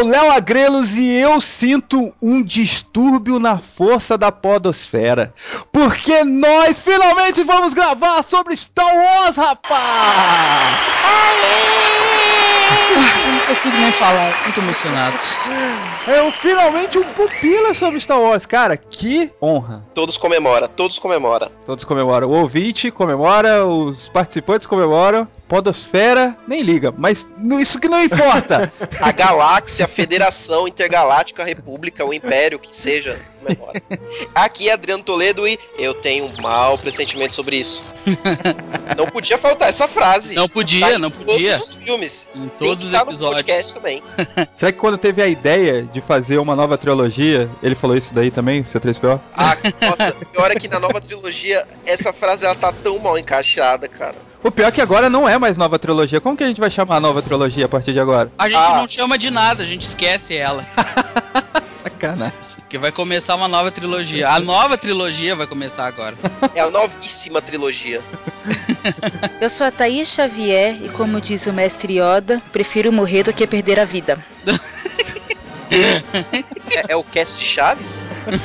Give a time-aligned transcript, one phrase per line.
[0.00, 5.34] É o Léo Agrelos e eu sinto um distúrbio na força da podosfera.
[5.70, 10.78] Porque nós finalmente vamos gravar sobre Star Wars, rapaz!
[13.26, 15.18] Eu não consigo nem falar, muito emocionado.
[16.06, 18.76] Eu finalmente um pupila sobre Star Wars, cara.
[18.76, 19.84] Que honra.
[20.00, 21.52] Todos comemora, todos comemora.
[21.66, 22.26] Todos comemoram.
[22.30, 25.28] O ouvinte comemora, os participantes comemoram.
[25.46, 27.26] Podosfera nem liga, mas
[27.60, 28.72] isso que não importa.
[29.02, 33.82] A galáxia, a Federação Intergaláctica, a República, o Império, que seja, comemora.
[34.32, 37.82] Aqui é Adriano Toledo e eu tenho um mau pressentimento sobre isso.
[38.96, 40.34] Não podia faltar essa frase.
[40.36, 41.54] Não Tá podia, em não podia.
[41.58, 42.28] Todos os filmes.
[42.32, 43.42] Em Tem todos que os tá no episódios.
[43.42, 44.02] podcast também.
[44.54, 48.30] Será que quando teve a ideia de fazer uma nova trilogia, ele falou isso daí
[48.30, 49.20] também, C3PO?
[49.34, 49.56] Ah,
[49.90, 54.14] nossa, pior é que na nova trilogia, essa frase ela tá tão mal encaixada, cara.
[54.42, 56.20] O pior é que agora não é mais nova trilogia.
[56.20, 58.32] Como que a gente vai chamar a nova trilogia a partir de agora?
[58.38, 58.76] A gente Ah.
[58.78, 60.62] não chama de nada, a gente esquece ela.
[61.70, 62.32] Sacanagem.
[62.58, 64.28] Porque vai começar uma nova trilogia.
[64.28, 66.14] A nova trilogia vai começar agora.
[66.54, 68.00] É a novíssima trilogia.
[69.40, 73.46] Eu sou a Thaís Xavier e, como diz o mestre Yoda, prefiro morrer do que
[73.46, 74.18] perder a vida.
[76.70, 78.00] É, é o cast de Chaves?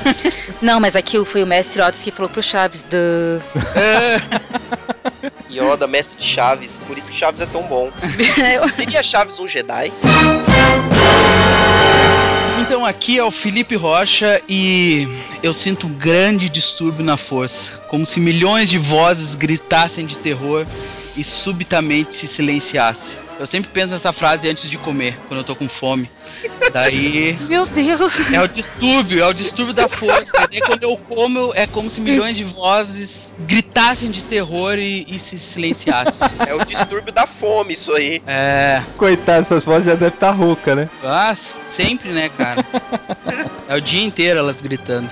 [0.62, 3.41] Não, mas aqui foi o mestre Otis que falou pro Chaves do.
[5.50, 7.91] Yoda, mestre de Chaves, por isso que Chaves é tão bom.
[8.74, 9.91] Seria Chaves um Jedi?
[12.62, 15.07] Então aqui é o Felipe Rocha e
[15.44, 17.72] eu sinto um grande distúrbio na força.
[17.90, 20.66] Como se milhões de vozes gritassem de terror
[21.16, 23.25] e subitamente se silenciassem.
[23.38, 26.09] Eu sempre penso nessa frase antes de comer, quando eu tô com fome.
[26.72, 28.31] Daí Meu Deus!
[28.31, 30.47] é o distúrbio, é o distúrbio da força.
[30.50, 35.19] Daí quando eu como, é como se milhões de vozes gritassem de terror e, e
[35.19, 36.28] se silenciassem.
[36.47, 38.22] É o distúrbio da fome, isso aí.
[38.25, 38.81] É.
[38.97, 40.90] Coitado, essas vozes já devem estar rouca, né?
[41.03, 41.35] Ah,
[41.68, 42.66] sempre, né, cara?
[43.68, 45.09] É o dia inteiro elas gritando.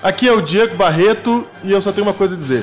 [0.00, 2.62] Aqui é o Diego Barreto e eu só tenho uma coisa a dizer.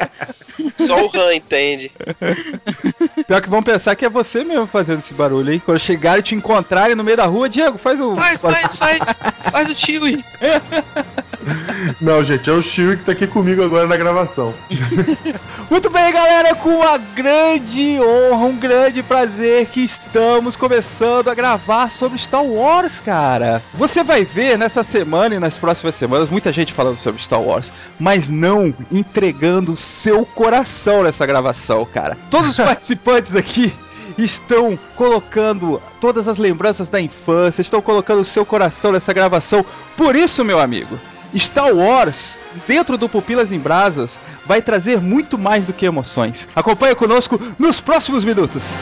[0.77, 1.91] Só o Han entende.
[3.27, 5.61] Pior que vão pensar que é você mesmo fazendo esse barulho, hein?
[5.63, 8.15] Quando chegarem e te encontrarem no meio da rua, Diego, faz o.
[8.15, 8.99] Faz, faz, faz,
[9.51, 10.23] faz o Chewie.
[11.99, 14.53] Não, gente, é o Chiu que tá aqui comigo agora na gravação.
[15.69, 21.89] Muito bem, galera, com uma grande honra, um grande prazer que estamos começando a gravar
[21.89, 23.61] sobre Star Wars, cara.
[23.73, 27.73] Você vai ver nessa semana e nas próximas semanas muita gente falando sobre Star Wars,
[27.99, 30.40] mas não entregando o seu coração
[31.03, 32.17] nessa gravação, cara.
[32.29, 33.73] Todos os participantes aqui
[34.17, 39.65] estão colocando todas as lembranças da infância, estão colocando o seu coração nessa gravação.
[39.95, 40.99] Por isso, meu amigo,
[41.35, 46.47] Star Wars, dentro do Pupilas em Brasas, vai trazer muito mais do que emoções.
[46.55, 48.73] Acompanhe conosco nos próximos minutos.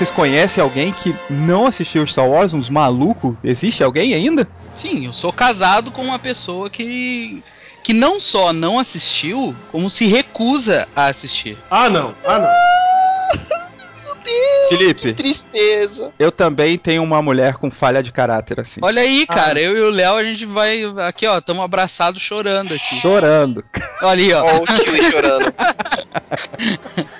[0.00, 2.54] Vocês conhecem alguém que não assistiu Star Wars?
[2.54, 3.36] Uns malucos?
[3.44, 4.48] Existe alguém ainda?
[4.74, 7.42] Sim, eu sou casado com uma pessoa que.
[7.82, 11.58] que não só não assistiu, como se recusa a assistir.
[11.70, 12.14] Ah, não.
[12.24, 13.50] Ah, não.
[14.70, 16.14] Felipe, Tristeza.
[16.18, 18.80] eu também tenho uma mulher com falha de caráter assim.
[18.82, 20.82] Olha aí, cara, eu e o Léo, a gente vai.
[21.06, 22.94] Aqui, ó, estamos abraçados chorando aqui.
[22.96, 23.62] Chorando.
[24.00, 24.46] Olha aí, ó.
[24.46, 25.52] Ó, o tio chorando.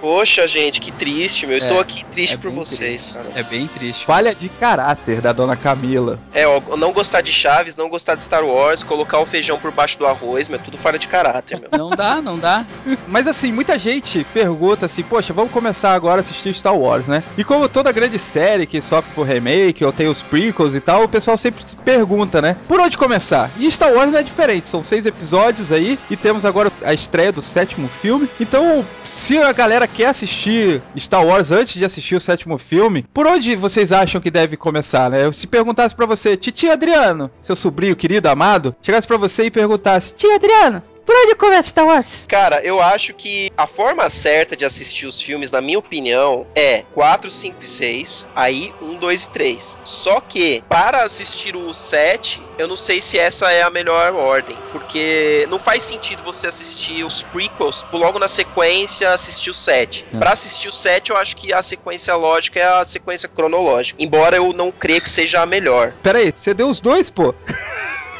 [0.00, 1.56] Poxa, gente, que triste, meu.
[1.56, 3.12] Estou É, aqui triste é por vocês, triste.
[3.12, 3.26] cara.
[3.34, 4.04] É bem triste.
[4.04, 6.18] Falha de caráter da dona Camila.
[6.32, 9.70] É, ó, não gostar de Chaves, não gostar de Star Wars, colocar o feijão por
[9.70, 11.68] baixo do arroz, meu, tudo fora de caráter, meu.
[11.78, 12.64] Não dá, não dá.
[13.08, 17.22] Mas assim, muita gente pergunta assim, poxa, vamos começar agora a assistir Star Wars, né?
[17.36, 21.04] E como toda grande série que sofre por remake ou tem os prequels e tal,
[21.04, 22.56] o pessoal sempre se pergunta, né?
[22.68, 23.50] Por onde começar?
[23.58, 27.32] E Star Wars não é diferente, são seis episódios aí e temos agora a estreia
[27.32, 28.28] do sétimo filme.
[28.40, 33.26] Então, se a galera quer assistir Star Wars antes de assistir o sétimo filme, por
[33.26, 35.24] onde vocês acham que deve começar, né?
[35.24, 39.50] Eu se perguntasse pra você, Titi Adriano, seu sobrinho querido, amado, chegasse pra você e
[39.50, 42.26] perguntasse, Tio Adriano, por onde começa Star Wars?
[42.28, 46.84] Cara, eu acho que a forma certa de assistir os filmes, na minha opinião, é
[46.94, 49.78] 4, 5 e 6, aí 1, 2 e 3.
[49.84, 54.56] Só que, para assistir o 7, eu não sei se essa é a melhor ordem,
[54.70, 60.06] porque não faz sentido você assistir os prequels, logo na sequência assistir o 7.
[60.12, 60.18] É.
[60.18, 64.36] Pra assistir o 7, eu acho que a sequência lógica é a sequência cronológica, embora
[64.36, 65.92] eu não creia que seja a melhor.
[66.02, 67.34] Pera aí, você deu os dois, pô?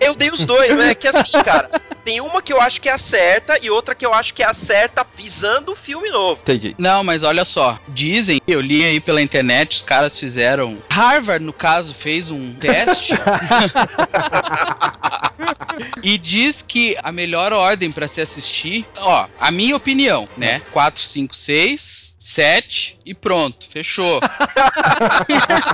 [0.00, 0.94] Eu dei os dois, né?
[0.94, 1.68] Que assim, cara,
[2.04, 4.42] tem uma que eu acho que é a certa e outra que eu acho que
[4.42, 6.40] é a certa visando o filme novo.
[6.40, 6.74] Entendi.
[6.78, 7.78] Não, mas olha só.
[7.88, 10.78] Dizem, eu li aí pela internet, os caras fizeram.
[10.90, 13.12] Harvard, no caso, fez um teste.
[16.02, 20.62] e diz que a melhor ordem pra se assistir, ó, a minha opinião, né?
[20.72, 21.97] 4, 5, 6.
[22.28, 24.20] 7 e pronto, fechou.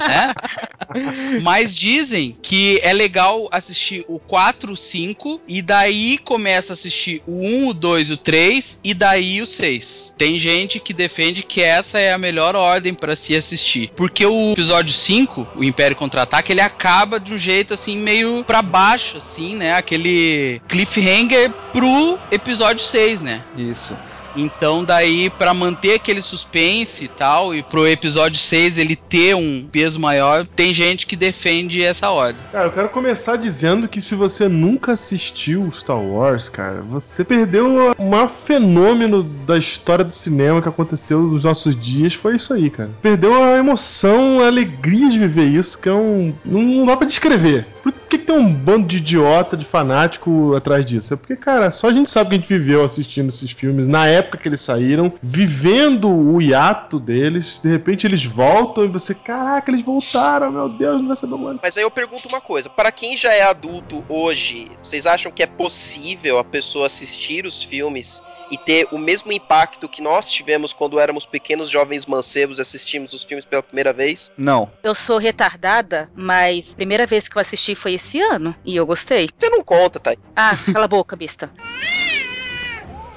[0.04, 1.40] É?
[1.42, 7.22] Mas dizem que é legal assistir o 4, o 5 e daí começa a assistir
[7.26, 10.14] o 1, o 2 e o 3 e daí o 6.
[10.16, 13.90] Tem gente que defende que essa é a melhor ordem pra se assistir.
[13.96, 18.62] Porque o episódio 5, o Império Contra-Ataque, ele acaba de um jeito assim meio pra
[18.62, 19.74] baixo assim, né?
[19.74, 23.42] Aquele cliffhanger pro episódio 6, né?
[23.56, 23.96] Isso.
[24.36, 29.66] Então, daí, pra manter aquele suspense e tal, e pro episódio 6 ele ter um
[29.70, 32.40] peso maior, tem gente que defende essa ordem.
[32.52, 37.92] Cara, eu quero começar dizendo que se você nunca assistiu Star Wars, cara, você perdeu
[37.96, 42.14] o maior fenômeno da história do cinema que aconteceu nos nossos dias.
[42.14, 42.90] Foi isso aí, cara.
[43.00, 46.34] Perdeu a emoção, a alegria de viver isso, que é um.
[46.44, 47.66] Não dá pra descrever.
[47.82, 51.12] Por que, que tem um bando de idiota, de fanático atrás disso?
[51.12, 54.06] É porque, cara, só a gente sabe que a gente viveu assistindo esses filmes na
[54.06, 57.60] época que eles saíram, vivendo o hiato deles.
[57.62, 61.60] De repente eles voltam e você, caraca, eles voltaram, meu Deus, não vai o ano.
[61.62, 65.42] Mas aí eu pergunto uma coisa: para quem já é adulto hoje, vocês acham que
[65.42, 70.72] é possível a pessoa assistir os filmes e ter o mesmo impacto que nós tivemos
[70.72, 74.30] quando éramos pequenos jovens mancebos e assistimos os filmes pela primeira vez?
[74.36, 74.70] Não.
[74.82, 78.86] Eu sou retardada, mas a primeira vez que eu assisti foi esse ano e eu
[78.86, 79.28] gostei.
[79.36, 80.18] Você não conta, Thaís.
[80.36, 81.50] Ah, cala a boca, besta.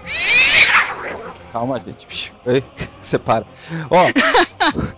[1.52, 2.06] Calma, gente.
[2.06, 2.64] Psh, Ei,
[3.02, 3.46] separa.
[3.90, 4.08] Ó,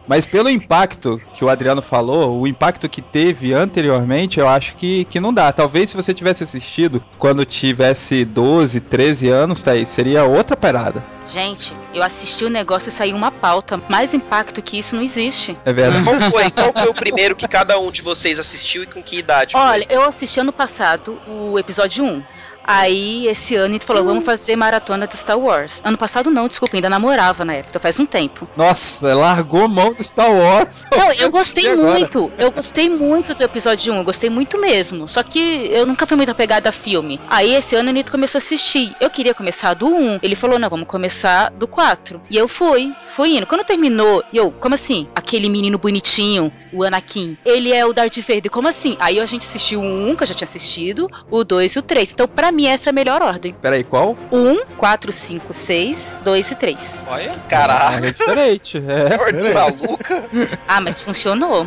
[0.08, 5.06] mas pelo impacto que o Adriano falou, o impacto que teve anteriormente, eu acho que,
[5.06, 5.52] que não dá.
[5.52, 11.04] Talvez se você tivesse assistido quando tivesse 12, 13 anos, Thaís, seria outra parada.
[11.28, 13.80] Gente, eu assisti o negócio e saiu uma pauta.
[13.88, 15.58] Mais impacto que isso não existe.
[15.64, 16.04] É verdade.
[16.04, 16.50] Qual foi?
[16.50, 19.52] Qual foi o primeiro que cada um de vocês assistiu e com que idade?
[19.52, 19.62] foi?
[19.62, 22.24] Olha, eu assisti ano passado o episódio 1.
[22.72, 25.82] Aí, esse ano, a gente falou, vamos fazer maratona de Star Wars.
[25.84, 28.48] Ano passado não, desculpa, ainda namorava na época, faz um tempo.
[28.56, 30.86] Nossa, largou mão do Star Wars.
[30.92, 32.32] Não, eu gostei muito.
[32.38, 35.10] Eu gostei muito do episódio 1, eu gostei muito mesmo.
[35.10, 37.20] Só que eu nunca fui muito apegada a filme.
[37.28, 38.96] Aí esse ano o Nito começou a assistir.
[39.02, 40.20] Eu queria começar do 1.
[40.22, 42.22] Ele falou: não, vamos começar do 4.
[42.30, 43.48] E eu fui, fui indo.
[43.48, 45.08] Quando terminou, eu, como assim?
[45.16, 48.96] Aquele menino bonitinho, o Anakin, ele é o Darth Vader, como assim?
[49.00, 51.82] Aí a gente assistiu o 1, que eu já tinha assistido, o 2 e o
[51.82, 52.12] 3.
[52.14, 53.54] Então, pra mim, essa é a melhor ordem.
[53.62, 54.18] Peraí, qual?
[54.32, 57.00] 1, 4, 5, 6, 2 e 3.
[57.10, 57.34] Olha.
[57.50, 58.78] Caralho, É diferente.
[58.86, 59.16] É.
[59.20, 60.30] ordem maluca.
[60.68, 61.66] Ah, mas funcionou.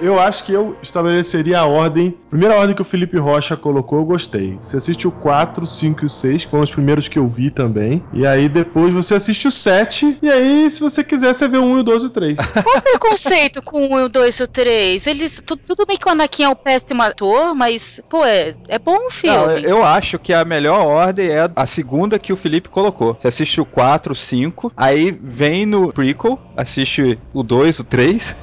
[0.00, 2.16] Eu, eu acho que eu estabeleceria a ordem.
[2.30, 4.56] Primeira ordem que o Felipe Rocha colocou, eu gostei.
[4.60, 7.50] Você assiste o 4, 5 e o 6, que foram os primeiros que eu vi
[7.50, 8.02] também.
[8.12, 10.18] E aí depois você assiste o 7.
[10.22, 12.36] E aí, se você quiser, você vê o 1, o 2 e o 3.
[12.62, 15.06] Qual o preconceito com o 1, o 2 e o 3?
[15.06, 15.42] Eles.
[15.44, 18.96] tu- tudo bem que o Anakin é um péssimo ator, mas, pô, é, é bom
[18.96, 19.66] o Não, filme.
[19.78, 23.16] Eu acho que a melhor ordem é a segunda que o Felipe colocou.
[23.18, 28.36] Você assiste o 4, o 5, aí vem no prequel, assiste o 2, o 3.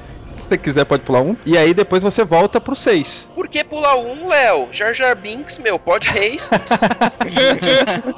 [0.48, 1.36] Você quiser, pode pular um.
[1.46, 3.30] E aí depois você volta pro 6.
[3.34, 4.68] Por que pular um, Léo?
[4.72, 6.50] Jar Jar Binks, meu, pode Race.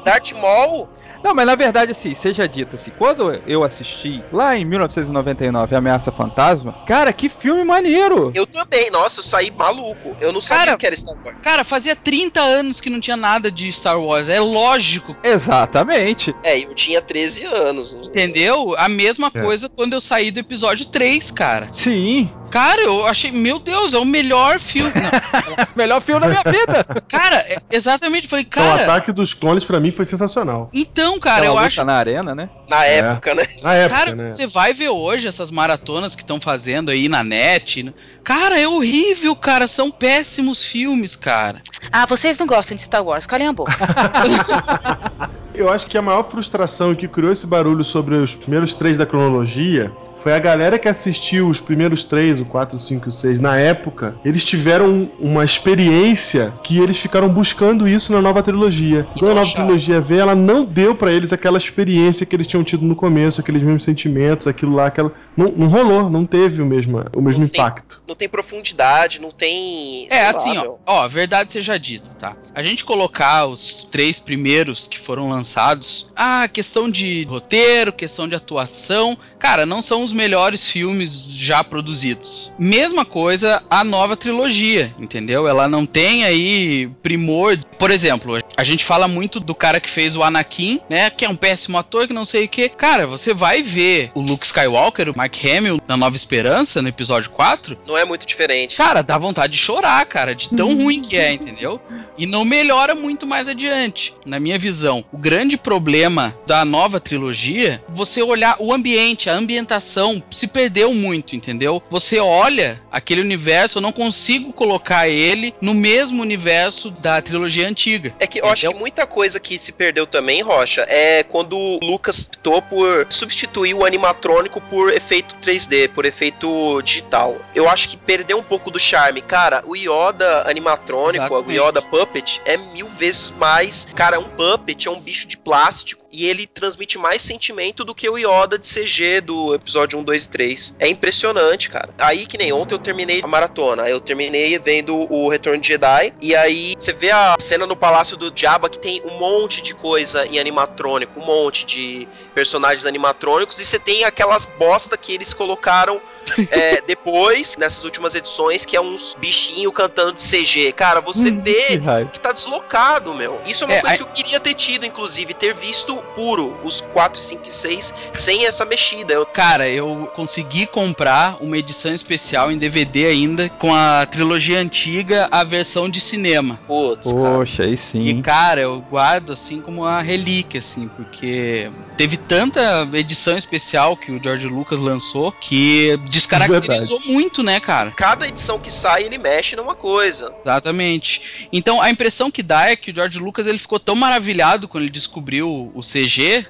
[0.05, 0.89] Darth Maul.
[1.23, 6.13] Não, mas na verdade, assim, seja dito assim, quando eu assisti lá em 1999 Ameaça
[6.13, 8.31] Fantasma, cara, que filme maneiro!
[8.35, 10.17] Eu também, nossa, eu saí maluco.
[10.21, 11.37] Eu não sabia Cara, que era Star Wars.
[11.43, 14.29] Cara, fazia 30 anos que não tinha nada de Star Wars.
[14.29, 16.35] É lógico, Exatamente.
[16.45, 17.93] É, eu tinha 13 anos.
[17.93, 18.75] entendeu?
[18.79, 19.43] A mesma É.
[19.43, 21.69] coisa quando eu saí do episódio 3, cara.
[21.73, 22.18] Sim.
[22.51, 24.91] Cara, eu achei, meu Deus, é o melhor filme.
[24.95, 26.85] Não, Melhor filme da minha vida.
[27.09, 28.27] cara, é- exatamente.
[28.27, 30.71] Falei, Então, o cara, ataque dos clones pra mim foi sensacional.
[30.73, 31.85] então, cara, Aquela eu luta acho.
[31.85, 32.49] na arena, né?
[32.69, 32.99] Na É.
[32.99, 33.47] época, né?
[33.63, 34.29] Na época, Cara, né?
[34.29, 37.83] você vai ver hoje essas maratonas que estão fazendo aí na net.
[37.83, 37.93] né?
[38.25, 39.69] Cara, é horrível, cara.
[39.69, 41.63] São péssimos filmes, cara.
[41.93, 43.73] Ah, vocês não gostam de Star Wars, calem a boca.
[45.55, 49.05] Eu acho que a maior frustração que criou esse barulho sobre os primeiros três da
[49.05, 49.91] cronologia
[50.23, 53.41] foi a galera que assistiu os primeiros três, o 4, o 5 e o 6
[53.41, 54.17] na época.
[54.25, 59.07] Eles tiveram uma experiência que eles ficaram buscando isso na nova trilogia.
[59.15, 62.47] E Quando a nova trilogia veio, ela não deu pra eles aquela experiência que eles
[62.47, 65.13] tinham tido no começo, aqueles mesmos sentimentos, aquilo lá, aquela.
[65.37, 68.03] Não, não rolou, não teve o mesmo, o mesmo Não tem- impacto.
[68.07, 70.07] Não tem profundidade, não tem.
[70.11, 70.79] É, lá, assim, ó, meu.
[70.87, 72.37] ó, verdade seja dita, tá?
[72.55, 78.35] A gente colocar os três primeiros que foram lançados, ah, questão de roteiro, questão de
[78.35, 82.51] atuação, cara, não são os melhores filmes já produzidos.
[82.59, 85.47] Mesma coisa a nova trilogia, entendeu?
[85.47, 87.59] Ela não tem aí primor.
[87.79, 91.11] Por exemplo, a gente fala muito do cara que fez o Anakin, né?
[91.11, 92.69] Que é um péssimo ator, que não sei o que.
[92.69, 97.31] Cara, você vai ver o Luke Skywalker, o Mark Hamill, na Nova Esperança, no episódio
[97.31, 98.77] 4, Não é muito diferente.
[98.77, 101.81] Cara, dá vontade de chorar, cara, de tão ruim que é, entendeu?
[102.17, 105.05] E não melhora muito mais adiante, na minha visão.
[105.13, 109.98] O grande problema da nova trilogia, você olhar o ambiente, a ambientação
[110.31, 111.83] se perdeu muito, entendeu?
[111.91, 118.15] Você olha aquele universo, eu não consigo colocar ele no mesmo universo da trilogia antiga.
[118.19, 118.81] É que eu acho que Entendeu?
[118.81, 123.85] muita coisa que se perdeu também, Rocha, é quando o Lucas optou por substituir o
[123.85, 127.37] animatrônico por efeito 3D, por efeito digital.
[127.55, 129.21] Eu acho que perdeu um pouco do charme.
[129.21, 131.61] Cara, o Yoda animatrônico, Exatamente.
[131.61, 133.87] o Yoda Puppet, é mil vezes mais.
[133.95, 138.09] Cara, um Puppet é um bicho de plástico e ele transmite mais sentimento do que
[138.09, 140.75] o Yoda de CG do episódio 1, 2 e 3.
[140.79, 141.91] É impressionante, cara.
[141.99, 143.89] Aí, que nem ontem eu terminei a maratona.
[143.89, 146.13] Eu terminei vendo o Retorno de Jedi.
[146.21, 149.75] E aí você vê a cena no Palácio do Jabba que tem um monte de
[149.75, 153.59] coisa em animatrônico, um monte de personagens animatrônicos.
[153.61, 156.01] E você tem aquelas bosta que eles colocaram
[156.51, 160.73] é, depois, nessas últimas edições, que é uns bichinhos cantando de CG.
[160.73, 162.11] Cara, você Hum, Que vê raiva.
[162.11, 163.41] que tá deslocado, meu.
[163.47, 166.57] Isso é uma É, coisa aí- que eu queria ter tido, inclusive, ter visto puro
[166.65, 169.15] os 4, 5 e 6 sem essa mexida.
[169.15, 169.78] Eu, Cara, eu
[170.15, 176.01] consegui comprar uma edição especial em DVD ainda com a trilogia antiga, a versão de
[176.01, 176.59] cinema.
[176.67, 177.37] putz, cara.
[177.37, 178.23] Poxa, aí E, sim.
[178.23, 184.23] cara, eu guardo assim como uma relíquia, assim, porque teve tanta edição especial que o
[184.23, 187.91] George Lucas lançou que descaracterizou muito, né, cara?
[187.91, 190.33] Cada edição que sai, ele mexe numa coisa.
[190.39, 191.49] Exatamente.
[191.53, 194.85] Então a impressão que dá é que o George Lucas ele ficou tão maravilhado quando
[194.85, 196.47] ele descobriu o CG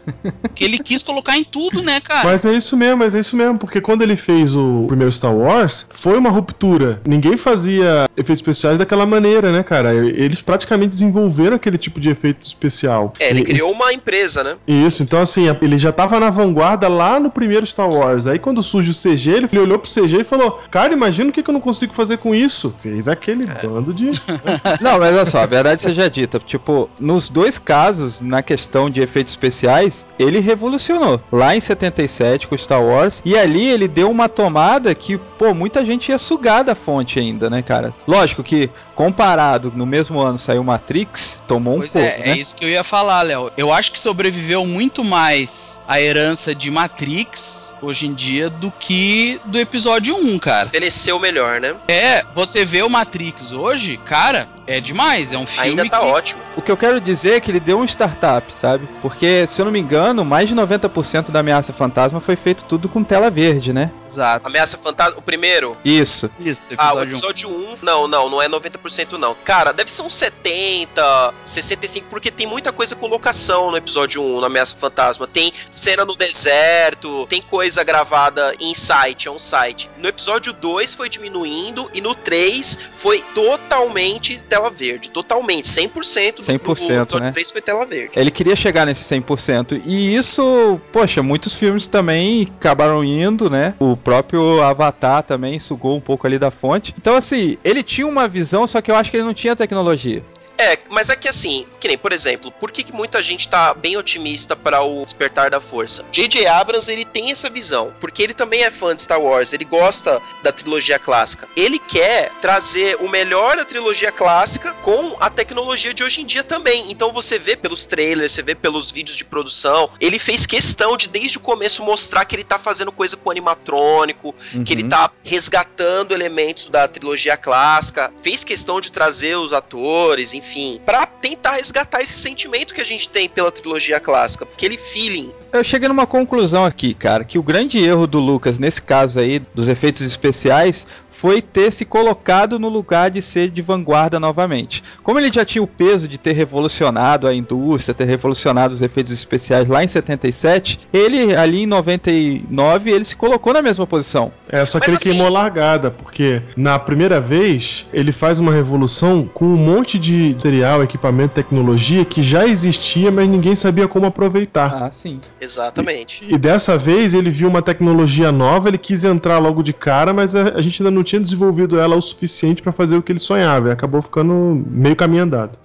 [0.55, 2.25] que ele quis colocar em tudo, né, cara?
[2.25, 5.35] Mas é isso mesmo, mas é isso mesmo, porque quando ele fez o primeiro Star
[5.35, 7.01] Wars, foi uma ruptura.
[7.07, 9.95] Ninguém fazia efeitos especiais daquela maneira, né, cara?
[9.95, 13.13] Eles praticamente desenvolveram aquele tipo de efeito especial.
[13.19, 14.57] É, ele E- criou uma empresa, né?
[14.67, 18.27] Isso, então assim, ele já tava na vanguarda lá no primeiro Star Wars.
[18.27, 21.43] Aí quando surge o CG, ele olhou pro CG e falou: Cara, imagina o que,
[21.43, 22.75] que eu não consigo fazer com isso.
[22.79, 24.09] Fez aquele bando de.
[24.81, 26.39] Não, mas olha só, a verdade seja dita.
[26.39, 31.21] Tipo, nos dois casos, na questão de efeitos especiais, ele revolucionou.
[31.33, 33.08] Lá em 77 com Star Wars.
[33.25, 37.49] E ali ele deu uma tomada que, pô, muita gente ia sugar da fonte ainda,
[37.51, 37.93] né, cara?
[38.07, 42.31] Lógico que, comparado, no mesmo ano saiu Matrix, tomou um pouco, é, né?
[42.31, 43.51] é isso que eu ia falar, Léo.
[43.57, 49.41] Eu acho que sobreviveu muito mais a herança de Matrix hoje em dia do que
[49.45, 50.69] do episódio 1, cara.
[50.69, 51.75] Envelheceu melhor, né?
[51.87, 55.33] É, você vê o Matrix hoje, cara, é demais.
[55.33, 56.07] É um filme Ainda tá que...
[56.07, 56.43] ótimo.
[56.57, 58.89] O que eu quero dizer é que ele deu um startup, sabe?
[59.03, 62.89] Porque, se eu não me engano, mais de 90% da ameaça fantasma foi feito tudo
[62.89, 63.91] com tela verde, né?
[64.11, 64.47] Exato.
[64.47, 65.77] Ameaça Fantasma, o primeiro.
[65.85, 66.31] Isso.
[66.41, 67.53] Isso, Ah, o episódio 1.
[67.53, 69.35] episódio 1, não, não, não é 90% não.
[69.45, 74.41] Cara, deve ser uns 70, 65, porque tem muita coisa com locação no episódio 1,
[74.41, 75.27] na Ameaça Fantasma.
[75.27, 79.91] Tem cena no deserto, tem coisa gravada em site, é um site.
[79.99, 86.37] No episódio 2 foi diminuindo e no 3 foi totalmente tela verde, totalmente, 100%.
[86.39, 87.31] do- 100%, do né?
[87.33, 88.11] 3 foi tela verde.
[88.17, 89.81] Ele queria chegar nesse 100%.
[89.87, 93.75] E isso, poxa, muitos filmes também acabaram indo, né?
[93.79, 96.93] O próprio Avatar também sugou um pouco ali da fonte.
[96.99, 100.23] Então, assim, ele tinha uma visão, só que eu acho que ele não tinha tecnologia.
[100.59, 103.73] É, mas é que assim, que nem, por exemplo, por que, que muita gente tá
[103.73, 106.05] bem otimista para o Despertar da Força?
[106.11, 106.47] J.J.
[106.49, 110.21] Abrams, ele tem essa visão, porque ele também é fã de Star Wars, ele gosta
[110.43, 111.47] da trilogia clássica.
[111.57, 116.43] Ele quer trazer o melhor da trilogia clássica com a tecnologia de hoje em dia
[116.43, 116.91] também.
[116.91, 121.07] Então você vê pelos trailers, você vê pelos vídeos de produção, ele fez questão de
[121.09, 124.35] desde o começo mostrar que ele tá fazendo coisa com animatrônico,
[124.65, 124.89] que ele Uhum.
[124.89, 130.48] tá resgatando elementos da trilogia clássica, fez questão de trazer os atores, enfim,
[130.85, 135.31] pra tentar resgatar esse sentimento que a gente tem pela trilogia clássica, aquele feeling.
[135.53, 139.41] Eu cheguei numa conclusão aqui, cara, que o grande erro do Lucas nesse caso aí,
[139.55, 144.83] dos efeitos especiais, foi ter se colocado no lugar de ser de vanguarda novamente.
[145.03, 149.11] Como ele já tinha o peso de ter revolucionado a indústria, ter revolucionado os efeitos
[149.11, 154.31] especiais lá em 77, ele ali em 99 ele se colocou na mesma posição.
[154.49, 158.39] É, só que Mas ele assim- queimou a largada, porque na primeira vez ele faz
[158.39, 163.89] uma revolução com um monte de material, equipamento, tecnologia que já existia, mas ninguém sabia
[163.89, 164.85] como aproveitar.
[164.85, 165.21] Ah, sim.
[165.41, 166.25] Exatamente.
[166.33, 170.37] E dessa vez ele viu uma tecnologia nova, ele quis entrar logo de cara, mas
[170.37, 173.19] a, a gente ainda não tinha desenvolvido ela o suficiente pra fazer o que ele
[173.19, 173.69] sonhava.
[173.69, 175.59] E acabou ficando meio caminho andado.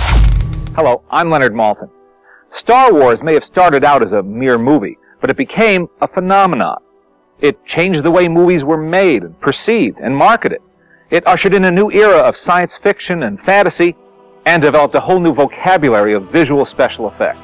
[0.75, 1.87] Hello, I'm Leonard Maltin.
[2.55, 6.77] Star Wars may have started out as a mere movie, but it became a phenomenon.
[7.39, 10.61] It changed the way movies were made and perceived and marketed.
[11.11, 13.95] It ushered in a new era of science fiction and fantasy
[14.45, 17.39] and developed a whole new vocabulary of visual special effects.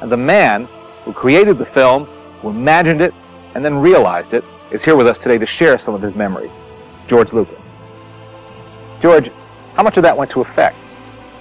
[0.00, 0.68] And the man
[1.04, 2.04] who created the film,
[2.40, 3.14] who imagined it,
[3.54, 6.50] and then realized it, is here with us today to share some of his memories.
[7.08, 7.58] George Lucas.
[9.00, 9.30] George,
[9.74, 10.76] how much of that went to effect?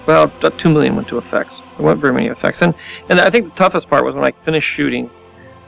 [0.05, 1.53] Well, uh, two million went to effects.
[1.75, 2.73] There weren't very many effects, and
[3.09, 5.09] and I think the toughest part was when I finished shooting.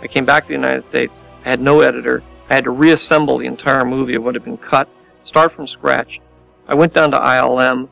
[0.01, 1.13] I came back to the United States.
[1.45, 2.23] I had no editor.
[2.49, 4.87] I had to reassemble the entire movie of what had been cut,
[5.25, 6.19] start from scratch.
[6.67, 7.89] I went down to ILM,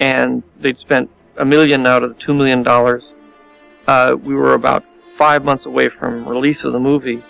[0.00, 3.02] and they'd spent a million out of the two million dollars.
[3.86, 4.84] Uh, we were about
[5.16, 7.22] five months away from release of the movie,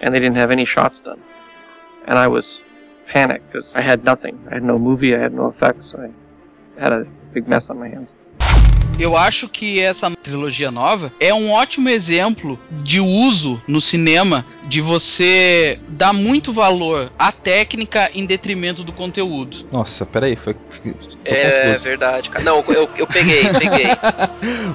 [0.00, 1.20] and they didn't have any shots done.
[2.06, 2.46] And I was
[3.12, 4.38] panicked because I had nothing.
[4.50, 5.14] I had no movie.
[5.14, 5.94] I had no effects.
[5.94, 6.10] I
[6.80, 8.14] had a big mess on my hands.
[8.98, 14.80] Eu acho que essa trilogia nova é um ótimo exemplo de uso no cinema de
[14.80, 19.66] você dar muito valor à técnica em detrimento do conteúdo.
[19.72, 20.54] Nossa, peraí, foi.
[20.54, 20.60] Tô
[21.24, 21.84] É confuso.
[21.84, 22.44] verdade, cara.
[22.44, 23.86] Não, eu, eu peguei, peguei.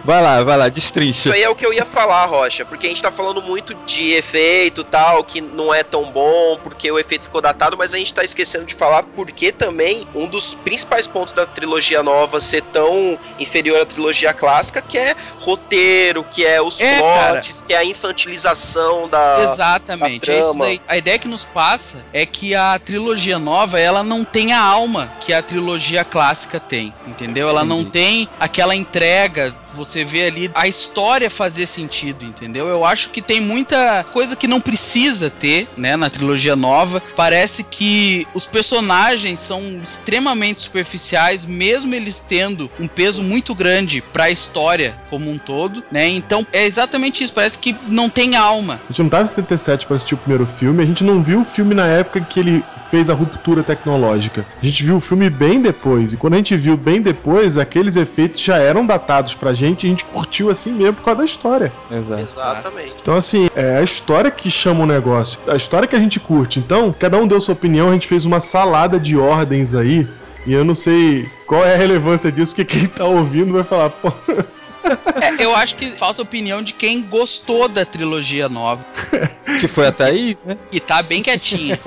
[0.04, 1.34] Vai lá, vai lá, Isso destrincha.
[1.34, 4.14] aí é o que eu ia falar, Rocha, porque a gente tá falando muito de
[4.14, 8.14] efeito tal, que não é tão bom, porque o efeito ficou datado, mas a gente
[8.14, 13.18] tá esquecendo de falar porque também um dos principais pontos da trilogia nova ser tão
[13.40, 17.86] inferior à trilogia clássica, que é roteiro, que é os É, plots, que é a
[17.86, 19.38] infantilização da.
[19.84, 20.30] Exatamente.
[20.30, 20.82] a É isso daí.
[20.88, 25.12] A ideia que nos passa é que a trilogia nova, ela não tem a alma
[25.20, 27.50] que a trilogia clássica tem, entendeu?
[27.50, 27.92] Ela não Entendi.
[27.92, 32.68] tem aquela entrega, você vê ali a história fazer sentido, entendeu?
[32.68, 37.02] Eu acho que tem muita coisa que não precisa ter, né, na trilogia nova.
[37.16, 44.30] Parece que os personagens são extremamente superficiais, mesmo eles tendo um peso muito grande pra
[44.30, 46.08] história como um todo, né?
[46.08, 48.80] Então é exatamente isso, parece que não tem alma.
[48.84, 51.42] A gente não tava em 77 pra assistir o primeiro filme, a gente não viu
[51.42, 54.46] o filme na época que ele fez a ruptura tecnológica.
[54.62, 57.96] A gente viu o filme bem depois, e quando a gente viu bem depois, aqueles
[57.96, 61.26] efeitos já eram datados pra gente e a gente curtiu assim mesmo por causa da
[61.26, 61.72] história.
[61.92, 62.22] Exato.
[62.22, 62.94] Exatamente.
[63.02, 66.60] Então, assim, é a história que chama o negócio, a história que a gente curte.
[66.60, 70.08] Então, cada um deu sua opinião, a gente fez uma salada de ordens aí.
[70.46, 73.90] E eu não sei qual é a relevância disso, porque quem tá ouvindo vai falar,
[73.90, 74.12] pô,
[75.22, 78.86] É, eu acho que falta opinião de quem gostou da trilogia nova,
[79.60, 80.58] Que foi a Thaís, né?
[80.70, 81.80] que tá bem quietinha.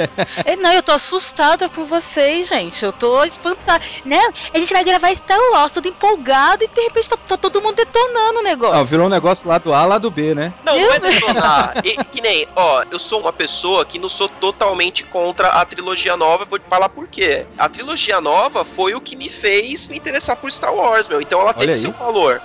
[0.45, 2.85] É, Não, eu tô assustada por vocês, gente.
[2.85, 3.83] Eu tô espantada.
[4.05, 4.21] Né?
[4.55, 7.75] A gente vai gravar Star Wars, todo empolgado e de repente tá, tá todo mundo
[7.75, 8.77] detonando o negócio.
[8.77, 10.53] Não, virou um negócio lá do A, lá do B, né?
[10.65, 11.75] Não, não é detonar.
[11.85, 16.17] E, que nem, ó, eu sou uma pessoa que não sou totalmente contra a trilogia
[16.17, 17.47] nova, vou te falar por quê.
[17.59, 21.21] A trilogia nova foi o que me fez me interessar por Star Wars, meu.
[21.21, 21.93] Então ela tem Olha que ser aí.
[21.93, 22.43] um valor.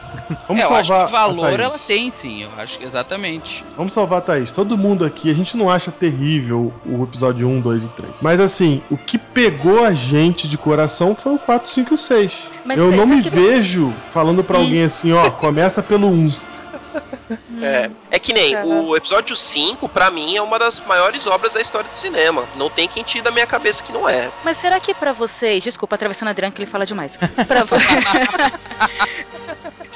[0.47, 1.05] Vamos É, eu acho salvar.
[1.07, 3.63] que valor ela tem sim, eu acho que exatamente.
[3.75, 4.51] Vamos salvar a Thaís.
[4.51, 8.13] Todo mundo aqui, a gente não acha terrível o episódio 1, 2 e 3.
[8.21, 11.97] Mas assim, o que pegou a gente de coração foi o 4, 5 e o
[11.97, 12.49] 6.
[12.65, 14.63] Mas eu não me que- vejo falando pra Ih.
[14.63, 16.51] alguém assim, ó, começa pelo 1.
[17.61, 18.65] É, é que nem Tá.
[18.65, 22.43] o episódio 5, pra mim, é uma das maiores obras da história do cinema.
[22.57, 24.29] Não tem quem tire da minha cabeça que não é.
[24.43, 27.15] Mas será que pra vocês, desculpa, atravessando a Adriano que ele fala demais.
[27.47, 27.63] Pra.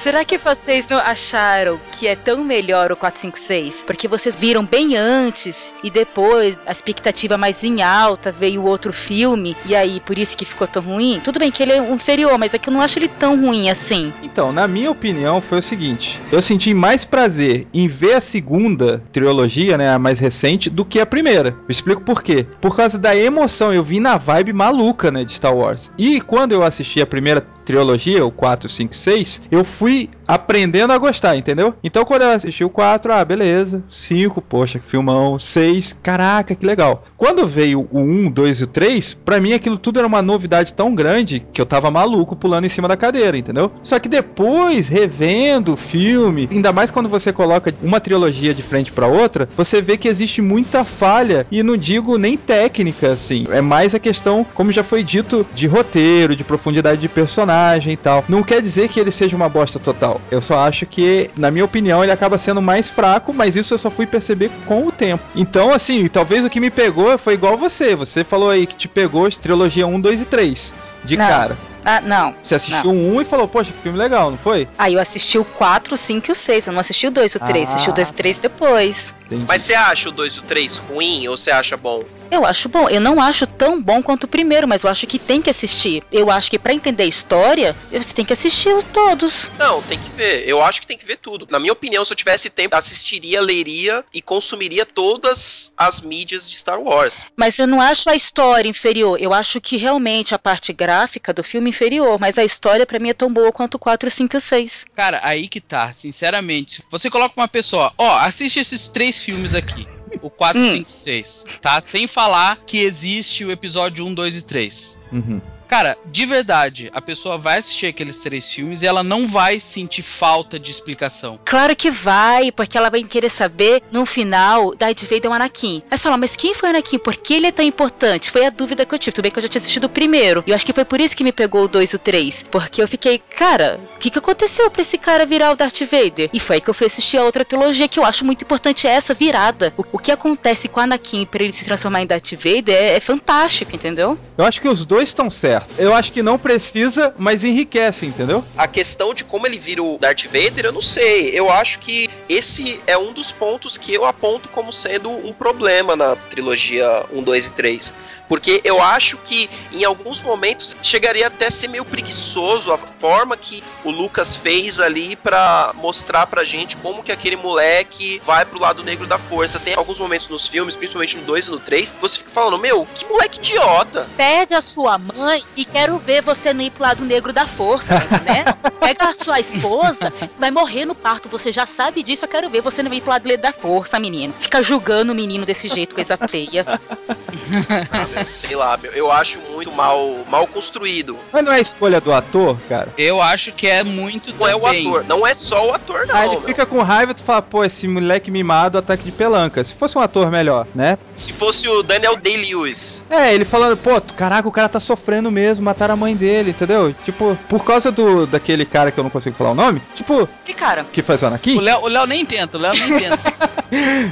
[0.06, 3.82] Será que vocês não acharam que é tão melhor o 456?
[3.88, 8.94] Porque vocês viram bem antes e depois a expectativa mais em alta veio o outro
[8.94, 11.20] filme e aí por isso que ficou tão ruim?
[11.24, 13.72] Tudo bem que ele é inferior, mas é que eu não acho ele tão ruim
[13.72, 14.14] assim.
[14.22, 19.04] Então, na minha opinião, foi o seguinte: eu senti mais prazer em ver a segunda
[19.12, 21.50] trilogia, né, a mais recente, do que a primeira.
[21.50, 22.46] Eu explico por quê.
[22.62, 25.92] Por causa da emoção, eu vim na vibe maluca, né, de Star Wars.
[25.98, 29.95] E quando eu assisti a primeira trilogia, o 4, 5, 6, eu fui
[30.28, 31.74] aprendendo a gostar, entendeu?
[31.84, 33.84] Então quando eu assisti o 4, ah, beleza.
[33.88, 35.38] 5, poxa, que filmão.
[35.40, 37.04] 6, caraca, que legal.
[37.18, 40.74] Quando veio o 1, 2 e o 3, pra mim aquilo tudo era uma novidade
[40.74, 43.72] tão grande que eu tava maluco pulando em cima da cadeira, entendeu?
[43.84, 48.92] Só que depois, revendo o filme, ainda mais quando você coloca uma trilogia de frente
[48.92, 53.46] pra outra, você vê que existe muita falha e não digo nem técnica, assim.
[53.50, 57.98] É mais a questão, como já foi dito, de roteiro, de profundidade de personagem e
[57.98, 58.24] tal.
[58.28, 60.20] Não quer dizer que ele seja uma bosta total.
[60.30, 63.78] Eu só acho que, na minha opinião, ele acaba sendo mais fraco, mas isso eu
[63.78, 65.24] só fui perceber com o tempo.
[65.36, 67.96] Então, assim, talvez o que me pegou foi igual você.
[67.96, 70.74] Você falou aí que te pegou trilogia 1, 2 e 3
[71.06, 71.28] de Não.
[71.28, 71.58] cara.
[71.86, 72.36] Ah, não.
[72.42, 74.68] Você assistiu um e falou, poxa, que filme legal, não foi?
[74.76, 76.66] Aí eu assisti o 4, o 5 e o 6.
[76.66, 77.70] Eu não assisti o 2 e o 3.
[77.70, 77.74] Ah.
[77.74, 79.16] Assisti o 2 e o 3 depois.
[79.26, 79.46] Entendi.
[79.48, 82.04] Mas você acha o 2 e o 3 ruim ou você acha bom?
[82.32, 82.90] Eu acho bom.
[82.90, 86.04] Eu não acho tão bom quanto o primeiro, mas eu acho que tem que assistir.
[86.12, 89.48] Eu acho que pra entender a história, você tem que assistir os todos.
[89.60, 90.44] Não, tem que ver.
[90.48, 91.48] Eu acho que tem que ver tudo.
[91.52, 96.58] Na minha opinião, se eu tivesse tempo, assistiria, leria e consumiria todas as mídias de
[96.58, 97.28] Star Wars.
[97.36, 99.22] Mas eu não acho a história inferior.
[99.22, 100.95] Eu acho que realmente a parte gráfica
[101.36, 104.12] do filme inferior, mas a história pra mim é tão boa quanto o 4, o
[104.12, 104.86] 5 e o 6.
[104.96, 106.84] Cara, aí que tá, sinceramente.
[106.90, 109.88] Você coloca uma pessoa, ó, assiste esses três filmes aqui.
[110.22, 110.72] O 4, Hum.
[110.78, 111.46] 5, 6.
[111.62, 111.82] Tá?
[111.82, 115.00] Sem falar que existe o episódio 1, 2 e 3.
[115.12, 115.42] Uhum.
[115.76, 120.04] Cara, de verdade, a pessoa vai assistir aqueles três filmes e ela não vai sentir
[120.04, 121.38] falta de explicação.
[121.44, 125.84] Claro que vai, porque ela vai querer saber no final Darth Vader é um Anakin.
[125.92, 126.98] Você fala, mas quem foi o Anakin?
[126.98, 128.32] Por que ele é tão importante?
[128.32, 129.16] Foi a dúvida que eu tive.
[129.16, 130.46] Tudo bem que eu já tinha assistido o primeiro.
[130.48, 132.44] E eu acho que foi por isso que me pegou o 2 e o 3.
[132.50, 136.30] Porque eu fiquei, cara, o que, que aconteceu pra esse cara virar o Darth Vader?
[136.32, 138.88] E foi aí que eu fui assistir a outra trilogia que eu acho muito importante
[138.88, 139.74] é essa virada.
[139.76, 142.96] O, o que acontece com o Anakin pra ele se transformar em Darth Vader é,
[142.96, 144.18] é fantástico, entendeu?
[144.38, 145.65] Eu acho que os dois estão certos.
[145.78, 148.44] Eu acho que não precisa, mas enriquece, entendeu?
[148.58, 151.30] A questão de como ele vira o Darth Vader, eu não sei.
[151.30, 155.96] Eu acho que esse é um dos pontos que eu aponto como sendo um problema
[155.96, 157.94] na trilogia 1, 2 e 3.
[158.28, 163.38] Porque eu acho que em alguns momentos chegaria até a ser meio preguiçoso a forma
[163.38, 168.60] que o Lucas fez ali pra mostrar pra gente como que aquele moleque vai pro
[168.60, 169.60] lado negro da força.
[169.60, 172.58] Tem alguns momentos nos filmes, principalmente no 2 e no 3, que você fica falando,
[172.60, 174.08] meu, que moleque idiota.
[174.18, 177.94] Pede a sua mãe e quero ver você não ir pro lado negro da força,
[178.24, 178.46] né?
[178.80, 182.62] Pega a sua esposa, vai morrer no parto, você já sabe disso, eu quero ver
[182.62, 184.34] você não ir pro lado negro da força, menino.
[184.40, 186.66] Fica julgando o menino desse jeito, coisa feia.
[188.16, 191.18] Ah, meu, sei lá, meu, eu acho muito mal, mal construído.
[191.32, 192.90] Mas não é escolha do ator, cara?
[192.98, 194.88] Eu acho que é muito Não é o também.
[194.88, 196.16] ator, não é só o ator, não.
[196.16, 196.44] Aí ele meu.
[196.44, 199.64] fica com raiva e tu fala, pô, esse moleque mimado, ataque de pelanca.
[199.64, 200.98] Se fosse um ator melhor, né?
[201.16, 203.04] Se fosse o Daniel Day-Lewis.
[203.10, 206.94] É, ele falando, pô, caraca, o cara tá sofrendo mesmo, mataram a mãe dele, entendeu?
[207.04, 210.54] Tipo, por causa do daquele cara que eu não consigo falar o nome, tipo, Que
[210.54, 211.60] cara, que faz o O Anakin?
[211.60, 213.34] Léo, o Léo nem tenta, o Léo nem tenta.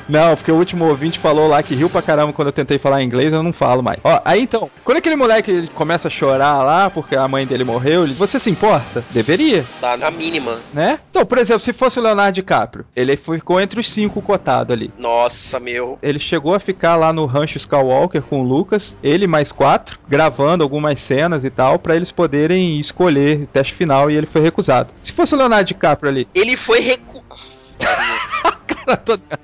[0.10, 3.02] Não, porque o último ouvinte falou lá que riu pra caramba quando eu tentei falar
[3.04, 3.93] inglês, eu não falo mais.
[4.04, 7.64] Ó, aí então, quando aquele moleque ele começa a chorar lá porque a mãe dele
[7.64, 9.04] morreu, ele, você se importa?
[9.12, 10.60] Deveria, Tá na mínima.
[10.74, 11.00] né?
[11.10, 14.92] Então, por exemplo, se fosse o Leonardo DiCaprio, ele ficou entre os cinco cotados ali.
[14.98, 15.98] Nossa, meu.
[16.02, 20.64] Ele chegou a ficar lá no Rancho Skywalker com o Lucas, ele mais quatro, gravando
[20.64, 24.94] algumas cenas e tal, pra eles poderem escolher o teste final e ele foi recusado.
[25.02, 26.28] Se fosse o Leonardo DiCaprio ali.
[26.34, 27.24] Ele foi recu...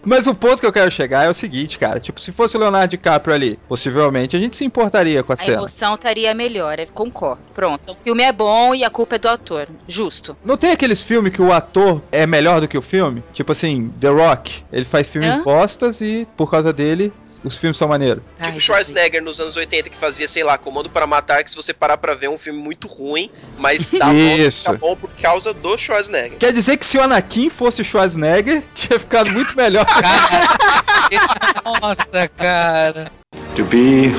[0.05, 1.99] Mas o ponto que eu quero chegar é o seguinte, cara.
[1.99, 5.37] Tipo, se fosse o Leonardo DiCaprio ali, possivelmente a gente se importaria com a a
[5.37, 5.57] cena.
[5.57, 7.41] emoção estaria melhor, eu concordo.
[7.55, 9.67] Pronto, o filme é bom e a culpa é do ator.
[9.87, 10.35] Justo.
[10.43, 13.23] Não tem aqueles filmes que o ator é melhor do que o filme?
[13.33, 14.63] Tipo assim, The Rock.
[14.71, 15.41] Ele faz filmes Hã?
[15.41, 18.23] bostas e, por causa dele, os filmes são maneiros.
[18.39, 21.55] Ai, Tipo Schwarzenegger nos anos 80 que fazia, sei lá, Comando para Matar, que se
[21.55, 25.09] você parar pra ver é um filme muito ruim, mas dá bom, fica bom por
[25.21, 26.37] causa do Schwarzenegger.
[26.37, 29.85] Quer dizer que se o Anakin fosse o Schwarzenegger, tinha ficado muito melhor.
[31.81, 33.11] Nossa, cara.
[33.55, 34.11] To be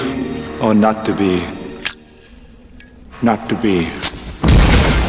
[0.61, 1.38] or not to be?
[3.23, 3.88] Not to be.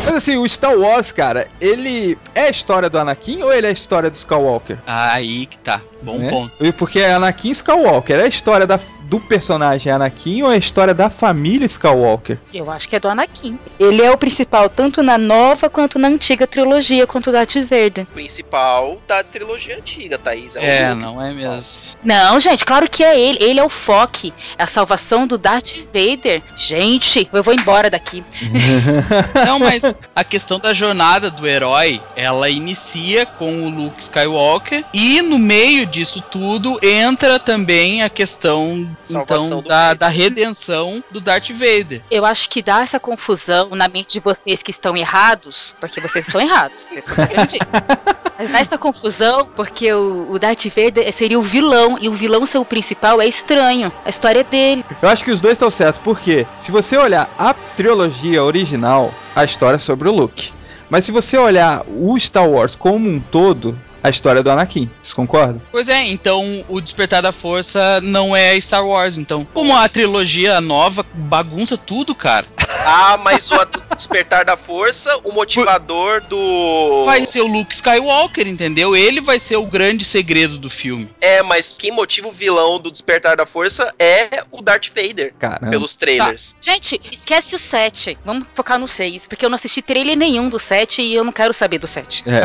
[0.05, 3.69] Mas assim, o Star Wars, cara, ele é a história do Anakin ou ele é
[3.69, 4.79] a história do Skywalker?
[4.85, 5.81] Aí que tá.
[6.01, 6.29] Bom né?
[6.29, 6.53] ponto.
[6.59, 8.19] E Porque é Anakin Skywalker.
[8.19, 12.37] É a história da, do personagem Anakin ou é a história da família Skywalker?
[12.53, 13.59] Eu acho que é do Anakin.
[13.79, 18.05] Ele é o principal tanto na nova quanto na antiga trilogia, quanto o Darth Vader.
[18.13, 20.55] Principal da trilogia antiga, Thaís.
[20.55, 21.81] É, Luke não é mesmo.
[22.03, 23.37] Não, gente, claro que é ele.
[23.41, 24.33] Ele é o Foque.
[24.57, 26.41] É a salvação do Darth Vader.
[26.55, 28.23] Gente, eu vou embora daqui.
[29.45, 29.81] Não, mas
[30.15, 35.85] a questão da jornada do herói, ela inicia com o Luke Skywalker e no meio
[35.91, 42.01] disso tudo entra também a questão Salvação então da, da redenção do Darth Vader.
[42.09, 46.25] Eu acho que dá essa confusão na mente de vocês que estão errados, porque vocês
[46.25, 46.83] estão errados.
[46.83, 47.59] Vocês estão.
[48.39, 52.43] Mas dá essa confusão porque o, o Darth Vader seria o vilão e o vilão
[52.45, 53.91] ser o principal é estranho.
[54.03, 54.85] A história é dele.
[54.99, 59.43] Eu acho que os dois estão certos, porque se você olhar a trilogia original, a
[59.43, 60.51] história é sobre o Luke.
[60.89, 64.89] Mas se você olhar o Star Wars como um todo, a história do Anakin.
[65.01, 65.61] Vocês concordam?
[65.71, 69.45] Pois é, então o Despertar da Força não é Star Wars, então.
[69.53, 72.45] Como a trilogia nova bagunça tudo, cara.
[72.85, 73.55] Ah, mas o
[73.95, 77.03] Despertar da Força, o motivador do.
[77.03, 78.95] Vai ser o Luke Skywalker, entendeu?
[78.95, 81.09] Ele vai ser o grande segredo do filme.
[81.21, 85.71] É, mas quem motiva o vilão do Despertar da Força é o Darth Vader, Caramba.
[85.71, 86.55] pelos trailers.
[86.59, 88.17] Gente, esquece o 7.
[88.25, 89.27] Vamos focar no 6.
[89.27, 92.23] Porque eu não assisti trailer nenhum do 7 e eu não quero saber do 7.
[92.27, 92.41] É.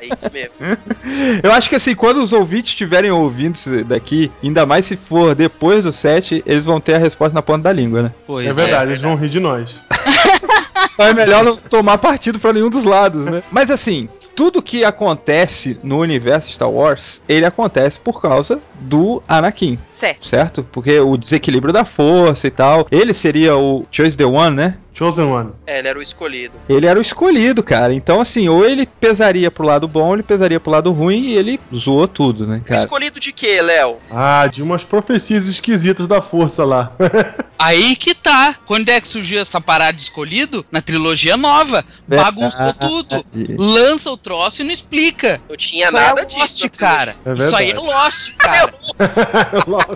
[0.00, 0.52] É isso mesmo.
[1.42, 5.34] Eu acho que assim, quando os ouvintes estiverem ouvindo isso daqui, ainda mais se for
[5.34, 8.12] depois do 7, eles vão ter a resposta na ponta da língua, né?
[8.46, 9.78] Pois É verdade, eles vão rir de nós.
[10.94, 13.42] Então é melhor não tomar partido pra nenhum dos lados, né?
[13.50, 19.78] Mas assim, tudo que acontece no universo Star Wars, ele acontece por causa do Anakin,
[20.00, 20.26] Certo.
[20.26, 20.62] certo?
[20.72, 24.78] Porque o desequilíbrio da força e tal, ele seria o Choice the One, né?
[25.00, 25.52] Chosen One.
[25.66, 26.54] É, ele era o escolhido.
[26.68, 27.94] Ele era o escolhido, cara.
[27.94, 31.36] Então, assim, ou ele pesaria pro lado bom, ou ele pesaria pro lado ruim e
[31.36, 32.82] ele zoou tudo, né, cara?
[32.82, 33.96] Escolhido de quê, Léo?
[34.10, 36.92] Ah, de umas profecias esquisitas da força lá.
[37.58, 38.56] Aí que tá.
[38.66, 40.64] Quando é que surgiu essa parada de escolhido?
[40.70, 41.84] Na trilogia nova.
[42.08, 43.24] Bagunçou tudo.
[43.58, 45.40] Lança o troço e não explica.
[45.48, 46.40] Não tinha Isso nada é disso.
[46.40, 47.16] Lost, cara.
[47.24, 47.74] É Isso aí é.
[47.74, 48.74] Lost, cara.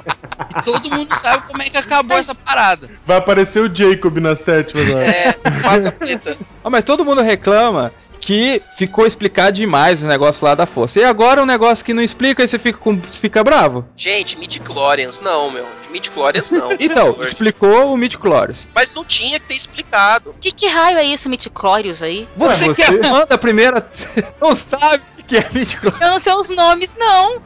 [0.58, 2.88] E todo mundo sabe como é que acabou essa parada.
[3.06, 5.04] Vai aparecer o Jacob na sétima agora.
[5.04, 6.36] É, passa preta.
[6.62, 10.98] Ah, mas todo mundo reclama que ficou explicado demais o negócio lá da força.
[10.98, 13.84] E agora um negócio que não explica e você fica, com, fica bravo.
[13.96, 15.66] Gente, Midichlorians, não, meu.
[15.90, 16.70] Midichlorians não.
[16.80, 18.68] Então, explicou o Midichlorians.
[18.74, 20.34] Mas não tinha que ter explicado.
[20.40, 22.26] Que, que raio é isso, Mitchlorius aí?
[22.34, 23.86] Você, Ué, que é você- fã da primeira
[24.40, 26.00] não sabe que é Midichlorians.
[26.00, 27.40] Eu não sei os nomes, não.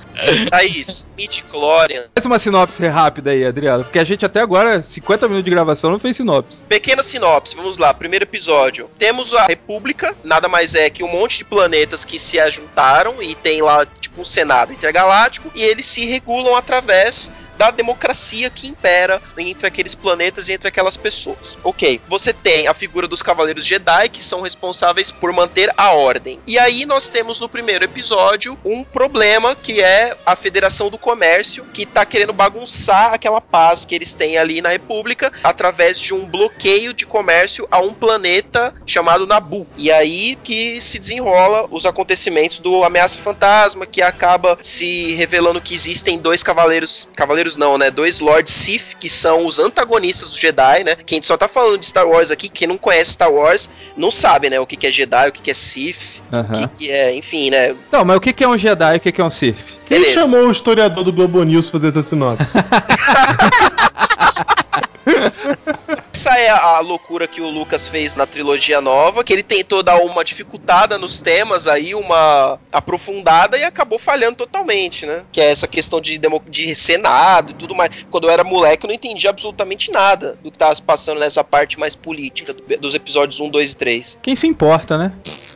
[0.51, 2.05] Thaís, Midichlorian.
[2.15, 5.91] Faz uma sinopse rápida aí, Adriano, porque a gente até agora, 50 minutos de gravação,
[5.91, 6.65] não fez sinopse.
[6.65, 7.93] Pequena sinopse, vamos lá.
[7.95, 8.91] Primeiro episódio.
[8.99, 13.35] Temos a República, nada mais é que um monte de planetas que se ajuntaram e
[13.35, 19.21] tem lá, tipo, um Senado intergaláctico, e eles se regulam através da democracia que impera
[19.37, 21.59] entre aqueles planetas e entre aquelas pessoas.
[21.65, 26.41] Ok, você tem a figura dos Cavaleiros Jedi, que são responsáveis por manter a ordem.
[26.47, 31.65] E aí nós temos no primeiro episódio um problema que é a Federação do Comércio,
[31.75, 36.27] que tá querendo bagunçar aquela paz que eles têm ali na República através de um
[36.27, 39.67] bloqueio de comércio a um planeta chamado Nabu.
[39.77, 45.75] E aí que se desenrola os acontecimentos do Ameaça Fantasma, que acaba se revelando que
[45.75, 47.91] existem dois cavaleiros, cavaleiros não, né?
[47.91, 50.97] Dois Lords Sith, que são os antagonistas dos Jedi, né?
[51.07, 54.51] Quem só tá falando de Star Wars aqui, quem não conhece Star Wars, não sabe,
[54.51, 54.59] né?
[54.61, 56.69] O que que é Jedi, o que que é Sith, o Aham.
[56.69, 57.71] que que é, enfim, né?
[57.89, 59.79] Então, mas o que que é um Jedi e o que que é um Sith?
[59.87, 60.21] Quem Beleza.
[60.21, 62.59] chamou o historiador do Globo News pra fazer essa sinopse?
[66.19, 69.99] Essa é a loucura que o Lucas fez na trilogia nova, que ele tentou dar
[70.03, 75.23] uma dificultada nos temas aí, uma aprofundada e acabou falhando totalmente, né?
[75.31, 77.91] Que é essa questão de, de Senado e tudo mais.
[78.11, 81.45] Quando eu era moleque, eu não entendia absolutamente nada do que tava se passando nessa
[81.45, 84.19] parte mais política do- dos episódios 1, 2 e 3.
[84.21, 85.13] Quem se importa, né?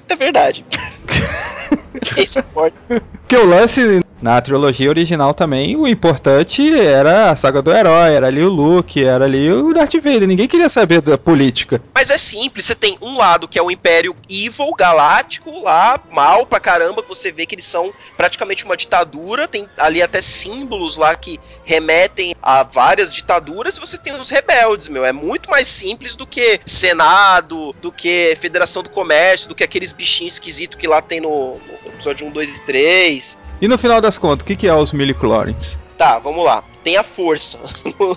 [0.09, 0.64] É verdade.
[2.14, 2.81] Quem se importa?
[2.87, 8.28] Porque o lance na trilogia original também, o importante era a saga do herói, era
[8.28, 10.28] ali o Luke, era ali o Darth Vader.
[10.28, 11.82] Ninguém queria saber da política.
[11.92, 16.46] Mas é simples, você tem um lado que é o Império Evil, galáctico, lá, mal
[16.46, 21.16] pra caramba, você vê que eles são praticamente uma ditadura, tem ali até símbolos lá
[21.16, 26.14] que remetem a várias ditaduras, e você tem os rebeldes, meu, é muito mais simples
[26.14, 31.02] do que Senado, do que Federação do Comércio, do que aqueles bichinhos esquisitos que lá
[31.02, 33.38] tem no, no episódio 1, 2 e 3.
[33.62, 35.79] E no final das contas, o que que é os Milichlorians?
[35.96, 36.64] Tá, vamos lá.
[36.83, 37.61] Tem a força.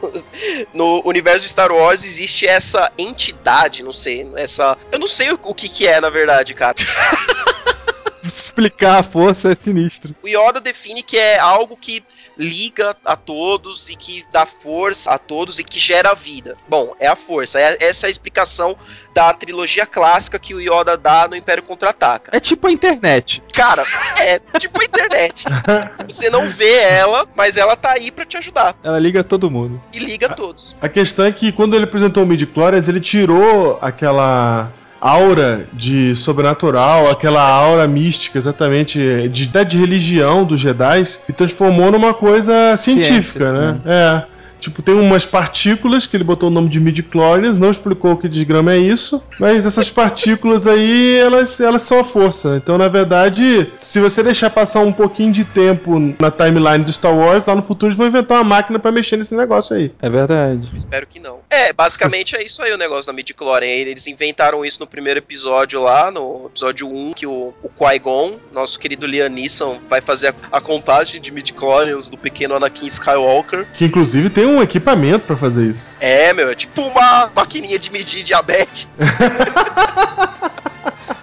[0.74, 4.76] no universo de Star Wars existe essa entidade, não sei, essa.
[4.92, 6.76] Eu não sei o, o que, que é, na verdade, cara.
[8.26, 10.16] Explicar a força é sinistro.
[10.24, 12.04] O Yoda define que é algo que
[12.38, 16.56] liga a todos e que dá força a todos e que gera vida.
[16.68, 17.60] Bom, é a força.
[17.60, 18.76] É, essa é a explicação
[19.14, 22.32] da trilogia clássica que o Yoda dá no Império Contra-Ataca.
[22.36, 23.42] É tipo a internet.
[23.54, 23.82] Cara,
[24.18, 25.46] é tipo a internet.
[26.08, 28.76] Você não vê ela, mas ela tá aí pra te ajudar.
[28.84, 29.82] Ela liga todo mundo.
[29.94, 30.76] E liga todos.
[30.82, 34.72] A questão é que quando ele apresentou o Midi-Chlorians, ele tirou aquela
[35.06, 42.12] aura de sobrenatural, aquela aura mística, exatamente, de, de religião dos Jedi, e transformou numa
[42.14, 43.80] coisa científica, Ciência, né?
[43.86, 44.35] É.
[44.66, 48.28] Tipo, tem umas partículas que ele botou o nome de midi-chlorians, não explicou o que
[48.28, 52.56] desgrama é isso, mas essas partículas aí, elas, elas são a força.
[52.58, 57.16] Então, na verdade, se você deixar passar um pouquinho de tempo na timeline do Star
[57.16, 59.92] Wars, lá no futuro eles vão inventar uma máquina pra mexer nesse negócio aí.
[60.02, 60.68] É verdade.
[60.76, 61.42] Espero que não.
[61.48, 63.70] É, basicamente é isso aí o negócio da midi-chlorian.
[63.70, 68.80] Eles inventaram isso no primeiro episódio lá, no episódio 1, que o, o Qui-Gon, nosso
[68.80, 73.68] querido Liam Neeson, vai fazer a, a contagem de midi-chlorians do pequeno Anakin Skywalker.
[73.76, 75.98] Que inclusive tem um equipamento pra fazer isso.
[76.00, 78.88] É, meu, é tipo uma maquininha de medir diabetes.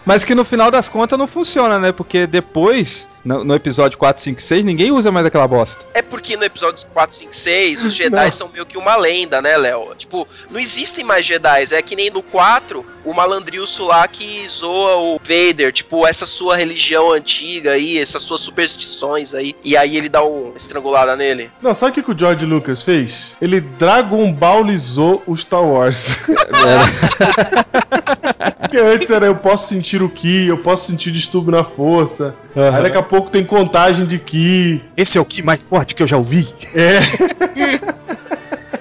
[0.05, 1.93] Mas que no final das contas não funciona, né?
[1.93, 5.87] Porque depois, no, no episódio 4, 5, 6, ninguém usa mais aquela bosta.
[5.95, 8.33] É porque no episódio 4, 5, 6, os Jedi Não.
[8.33, 9.95] são meio que uma lenda, né, Léo?
[9.97, 11.73] Tipo, não existem mais Jedi.
[11.73, 16.57] É que nem no 4, o malandrilso lá que zoa o Vader, tipo, essa sua
[16.57, 19.55] religião antiga aí, essas suas superstições aí.
[19.63, 21.51] E aí ele dá uma estrangulada nele.
[21.61, 23.33] Não, sabe o que que o George Lucas fez?
[23.41, 26.21] Ele Dragon Ballizou o Star Wars.
[28.61, 32.35] Porque antes era eu posso sentir o Ki, eu posso sentir distúrbio na força.
[32.55, 34.83] Aí daqui a pouco tem contagem de Ki.
[34.97, 36.49] Esse é o que mais forte que eu já ouvi.
[36.75, 37.01] É,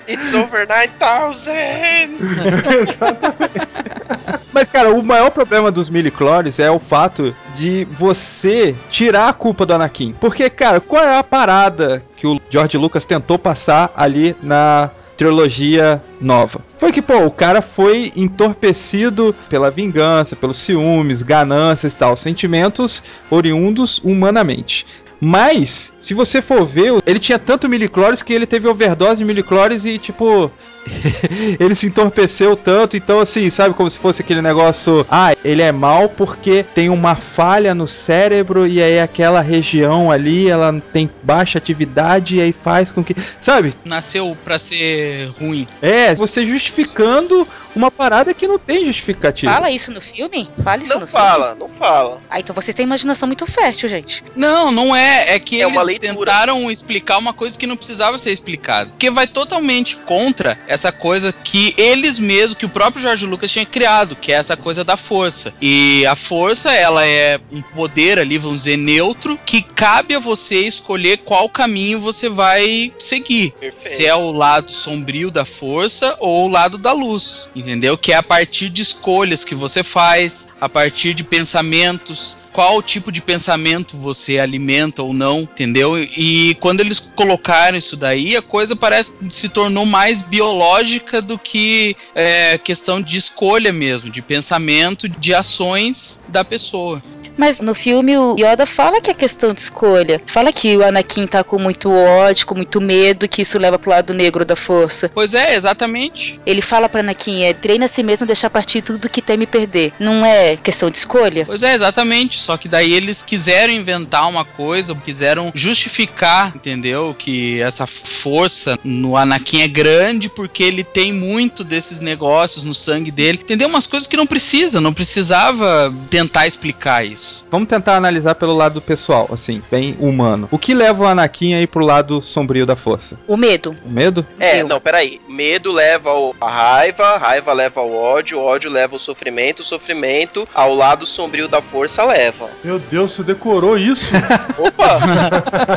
[0.07, 2.11] It's over 9000!
[4.51, 9.65] Mas, cara, o maior problema dos miliclores é o fato de você tirar a culpa
[9.65, 10.13] do Anakin.
[10.19, 16.03] Porque, cara, qual é a parada que o George Lucas tentou passar ali na trilogia
[16.19, 16.59] nova?
[16.81, 23.03] Foi que, pô, o cara foi entorpecido pela vingança, pelos ciúmes, ganâncias e tal, sentimentos
[23.29, 24.87] oriundos humanamente.
[25.19, 29.85] Mas, se você for ver, ele tinha tanto miliclores que ele teve overdose de miliclores
[29.85, 30.51] e, tipo,
[31.59, 35.71] ele se entorpeceu tanto, então assim, sabe como se fosse aquele negócio, ah, ele é
[35.71, 41.57] mal porque tem uma falha no cérebro e aí aquela região ali, ela tem baixa
[41.57, 43.73] atividade e aí faz com que, sabe?
[43.85, 45.67] Nasceu pra ser ruim.
[45.81, 49.51] É, você justificando uma parada que não tem justificativa.
[49.51, 50.49] Fala isso no filme?
[50.63, 51.59] Fala isso Não no fala, filme?
[51.61, 52.21] não fala.
[52.29, 54.23] Ah, então vocês têm imaginação muito fértil, gente.
[54.35, 55.35] Não, não é.
[55.35, 58.89] É que É eles tentaram explicar uma coisa que não precisava ser explicada.
[58.89, 63.65] Porque vai totalmente contra essa coisa que eles mesmos, que o próprio Jorge Lucas tinha
[63.65, 65.53] criado, que é essa coisa da força.
[65.61, 70.65] E a força, ela é um poder ali, vamos dizer, neutro, que cabe a você
[70.65, 73.51] escolher qual caminho você vai seguir.
[73.59, 73.95] Perfeito.
[73.97, 77.97] Se é o lado sombrio da força ou o lado da luz, entendeu?
[77.97, 83.11] Que é a partir de escolhas que você faz, a partir de pensamentos, qual tipo
[83.11, 85.97] de pensamento você alimenta ou não, entendeu?
[85.97, 91.95] E quando eles colocaram isso daí, a coisa parece se tornou mais biológica do que
[92.13, 97.01] é, questão de escolha mesmo, de pensamento, de ações da pessoa.
[97.37, 100.21] Mas no filme o Yoda fala que é questão de escolha.
[100.25, 103.89] Fala que o Anakin tá com muito ódio, com muito medo, que isso leva pro
[103.89, 105.09] lado negro da força.
[105.13, 106.39] Pois é, exatamente.
[106.45, 109.93] Ele fala pra Anakin, é treina a si mesmo deixar partir tudo que teme perder.
[109.99, 111.45] Não é questão de escolha?
[111.45, 112.39] Pois é, exatamente.
[112.39, 117.15] Só que daí eles quiseram inventar uma coisa, quiseram justificar, entendeu?
[117.17, 123.11] Que essa força no Anakin é grande porque ele tem muito desses negócios no sangue
[123.11, 123.39] dele.
[123.41, 123.67] Entendeu?
[123.67, 127.20] Umas coisas que não precisa, não precisava tentar explicar isso.
[127.49, 130.47] Vamos tentar analisar pelo lado pessoal, assim, bem humano.
[130.51, 133.17] O que leva o Anakin aí pro lado sombrio da força?
[133.27, 133.75] O medo.
[133.85, 134.25] O medo?
[134.39, 134.67] É, Eu.
[134.67, 135.19] não, peraí.
[135.27, 139.59] Medo leva ao- a raiva, a raiva leva ao ódio, o ódio leva ao sofrimento,
[139.59, 142.49] o sofrimento ao lado sombrio da força leva.
[142.63, 144.11] Meu Deus, você decorou isso?
[144.57, 144.99] Opa!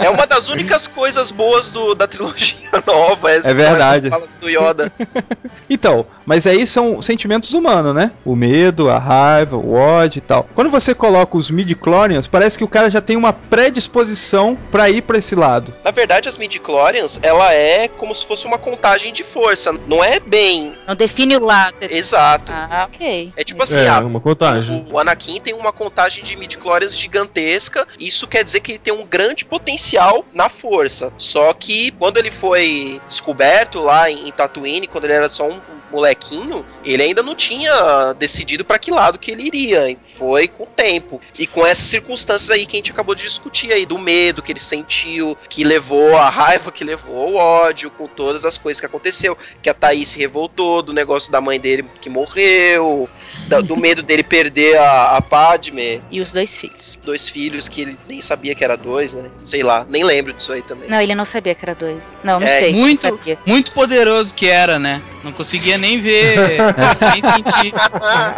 [0.05, 3.31] é uma das únicas coisas boas do, da trilogia nova.
[3.31, 4.07] É verdade.
[4.07, 4.93] essas falas do Yoda.
[5.69, 8.13] Então, mas aí são sentimentos humanos, né?
[8.25, 10.47] O medo, a raiva, o ódio e tal.
[10.55, 14.89] Quando você coloca com os midi-chlorians, parece que o cara já tem uma predisposição pra
[14.89, 15.75] ir pra esse lado.
[15.83, 19.73] Na verdade, as midi-chlorians, ela é como se fosse uma contagem de força.
[19.89, 21.75] Não é bem Não define o lado.
[21.81, 22.53] exato.
[22.53, 23.33] Ah, ok.
[23.37, 24.87] É tipo assim, É, ah, uma contagem.
[24.93, 27.85] o Anakin tem uma contagem de midi-chlorians gigantesca.
[27.99, 31.13] Isso quer dizer que ele tem um grande potencial na força.
[31.19, 35.61] Só que quando ele foi descoberto lá em, em Tatooine, quando ele era só um
[35.91, 39.97] molequinho, ele ainda não tinha decidido pra que lado que ele iria.
[40.19, 41.21] Foi com o tempo.
[41.39, 44.53] E com essas circunstâncias aí que a gente acabou de discutir aí, do medo que
[44.53, 48.87] ele sentiu, que levou a raiva, que levou ao ódio, com todas as coisas que
[48.87, 49.37] aconteceu.
[49.63, 53.09] Que a Thaís se revoltou do negócio da mãe dele que morreu,
[53.49, 56.99] da- do medo dele perder a, a Padme, E os dois filhos.
[57.05, 59.31] dois filhos que ele nem sabia que era dois, né?
[59.39, 60.89] Sei lá, nem lembro disso aí também.
[60.89, 62.17] Não, ele não sabia que era dois.
[62.25, 62.73] Não, não É, sei.
[62.75, 63.21] muito-.
[63.47, 65.03] Muito poderoso que era, né?
[65.23, 66.59] Não conseguia nem ver,
[67.13, 67.75] nem sentir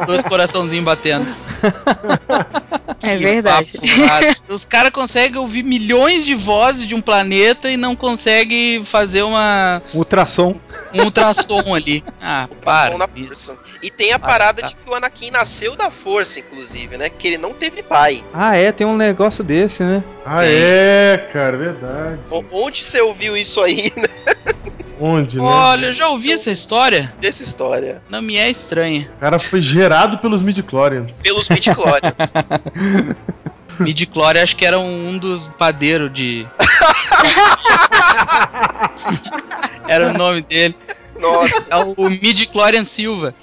[0.06, 1.26] dois coraçãozinhos batendo.
[3.06, 3.72] É verdade.
[4.48, 9.82] Os caras conseguem ouvir milhões de vozes de um planeta e não conseguem fazer uma,
[9.92, 10.54] Ultrassom.
[10.94, 12.04] um ultrassom ali.
[12.20, 12.96] Ah, para.
[12.96, 13.56] Na força.
[13.82, 14.68] E tem a parada tá.
[14.68, 17.08] de que o Anakin nasceu da força, inclusive, né?
[17.08, 18.24] Que ele não teve pai.
[18.32, 20.02] Ah, é, tem um negócio desse, né?
[20.24, 22.20] Ah, é, cara, verdade.
[22.30, 24.08] O- Onde você ouviu isso aí, né?
[24.98, 25.44] Onde, né?
[25.44, 27.12] Olha, eu já ouvi essa história.
[27.22, 28.02] Essa história.
[28.08, 29.10] Não me é estranha.
[29.16, 31.20] O cara foi gerado pelos midi-chlorians.
[31.20, 32.14] Pelos midi-chlorians.
[33.78, 36.46] Midichlorian acho que era um dos padeiros de.
[39.86, 40.74] era o nome dele.
[41.20, 43.34] Nossa, É o Midichlorian Silva.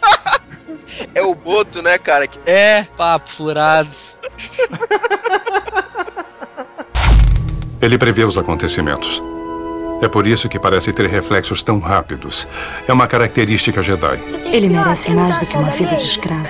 [1.14, 2.28] é o Boto, né, cara?
[2.46, 3.90] É, papo furado.
[7.82, 9.22] Ele prevê os acontecimentos.
[10.04, 12.46] É por isso que parece ter reflexos tão rápidos.
[12.86, 14.20] É uma característica Jedi.
[14.52, 16.50] Ele merece mais do que uma vida de escravo.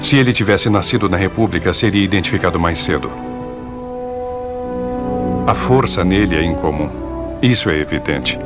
[0.00, 3.10] Se ele tivesse nascido na República, seria identificado mais cedo.
[5.46, 6.88] A força nele é incomum.
[7.42, 8.38] Isso é evidente.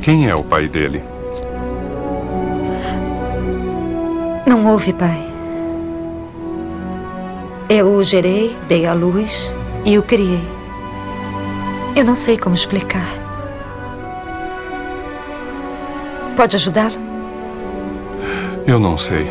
[0.00, 1.04] Quem é o pai dele?
[4.46, 5.26] Não houve pai.
[7.68, 10.59] Eu o gerei, dei à luz e o criei.
[11.96, 13.06] Eu não sei como explicar.
[16.36, 16.94] Pode ajudá-lo?
[18.66, 19.26] Eu não sei.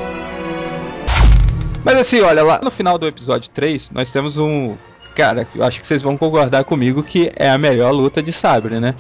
[1.84, 4.76] Mas assim, olha, lá no final do episódio 3, nós temos um.
[5.16, 8.80] Cara, eu acho que vocês vão concordar comigo que é a melhor luta de sabre,
[8.80, 8.94] né?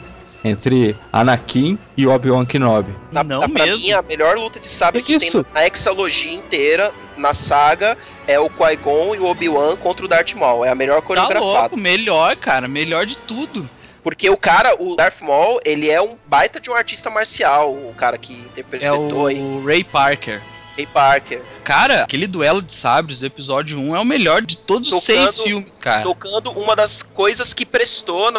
[0.43, 2.93] Entre Anakin e Obi-Wan Kenobi.
[3.11, 3.81] na, Não na- pra mesmo.
[3.81, 5.43] mim, a melhor luta de sabre Que que, isso?
[5.43, 10.33] tem na exalogia inteira, na saga, é o Qui-Gon e o Obi-Wan contra o Darth
[10.35, 10.63] Maul.
[10.63, 11.45] É a melhor Tá coreografada.
[11.45, 12.67] louco, melhor, cara.
[12.67, 13.69] Melhor de tudo.
[14.01, 17.93] Porque o cara, o Darth Maul, ele é um baita de um artista marcial, o
[17.97, 20.41] cara que É interpretou aí, o Ray Parker.
[20.77, 21.41] Ray Parker.
[21.69, 25.31] Cara, aquele duelo de sabres do episódio 1 é o melhor de todos os Tocando-
[25.31, 26.01] seis filmes, cara.
[26.01, 28.31] tocando uma das coisas que prestou,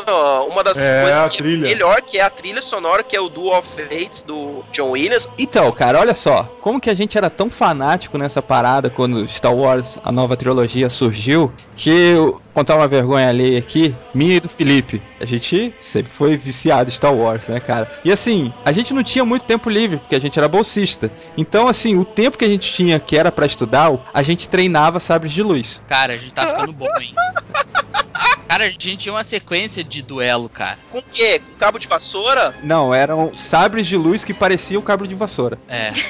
[0.50, 1.64] uma das É, coisas que trilha.
[1.64, 4.90] é melhor, que é a trilha sonora, que é o Duel of Fates do John
[4.90, 5.28] Williams.
[5.38, 9.54] Então, cara, olha só, como que a gente era tão fanático nessa parada quando Star
[9.54, 14.48] Wars, a nova trilogia, surgiu, que eu contar uma vergonha alheia aqui, minha e do
[14.48, 15.00] Felipe.
[15.20, 17.88] A gente sempre foi viciado em Star Wars, né, cara?
[18.04, 21.12] E assim, a gente não tinha muito tempo livre, porque a gente era bolsista.
[21.38, 24.98] Então, assim, o tempo que a gente tinha que era pra estudar, a gente treinava
[24.98, 25.82] sabres de luz.
[25.88, 27.14] Cara, a gente tá ficando bom, hein?
[28.48, 30.78] Cara, a gente tinha uma sequência de duelo, cara.
[30.90, 31.38] Com o quê?
[31.38, 32.54] Com cabo de vassoura?
[32.62, 35.58] Não, eram sabres de luz que pareciam cabo de vassoura.
[35.68, 35.92] É.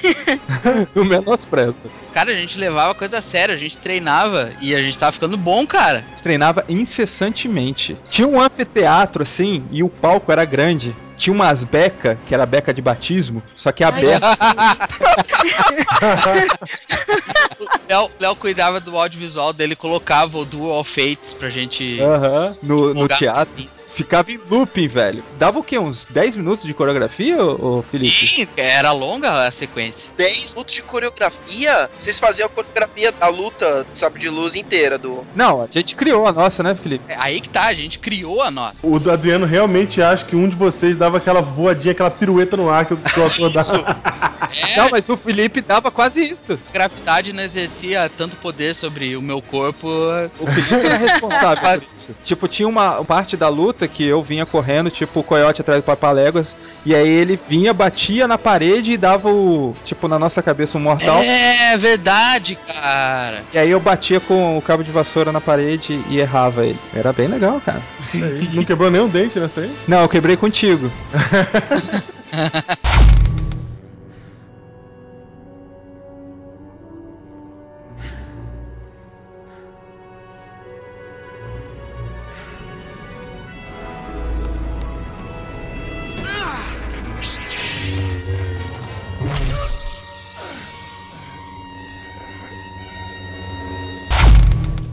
[0.95, 1.77] No menosprezo.
[2.13, 5.67] Cara, a gente levava coisa séria, a gente treinava e a gente tava ficando bom,
[5.67, 5.99] cara.
[5.99, 7.97] A gente treinava incessantemente.
[8.09, 10.95] Tinha um anfiteatro assim e o palco era grande.
[11.21, 14.27] Tinha umas beca, que era beca de batismo, só que aberta.
[17.59, 22.00] O Léo, Léo cuidava do audiovisual dele, colocava o Dual Fates pra gente.
[22.05, 23.65] Aham, no, no teatro.
[23.91, 25.23] Ficava em looping, velho.
[25.39, 25.79] Dava o quê?
[25.79, 28.29] Uns 10 minutos de coreografia, ô, Felipe?
[28.29, 30.09] Sim, era longa a sequência.
[30.17, 31.91] 10 minutos de coreografia?
[31.99, 35.27] Vocês faziam a coreografia da luta, sabe, de luz inteira do.
[35.35, 37.05] Não, a gente criou a nossa, né, Felipe?
[37.09, 38.79] É aí que tá, a gente criou a nossa.
[38.83, 42.87] O Adriano realmente acha que um de vocês dava aquela voadinha, aquela pirueta no ar
[42.87, 43.61] que o ator dá.
[44.51, 46.59] É, Não, mas o Felipe dava quase isso.
[46.69, 49.89] a gravidade não exercia tanto poder sobre o meu corpo.
[50.39, 52.15] O Felipe era responsável por isso.
[52.25, 55.85] Tipo, tinha uma parte da luta que eu vinha correndo, tipo, o coiote atrás do
[55.85, 59.75] Papaléguas, e aí ele vinha, batia na parede e dava o.
[59.85, 61.23] Tipo, na nossa cabeça um mortal.
[61.23, 63.43] É verdade, cara.
[63.53, 66.79] E aí eu batia com o cabo de vassoura na parede e errava ele.
[66.95, 67.83] Era bem legal, cara.
[68.53, 69.71] Não quebrou nenhum dente nessa aí?
[69.87, 70.91] Não, eu quebrei contigo.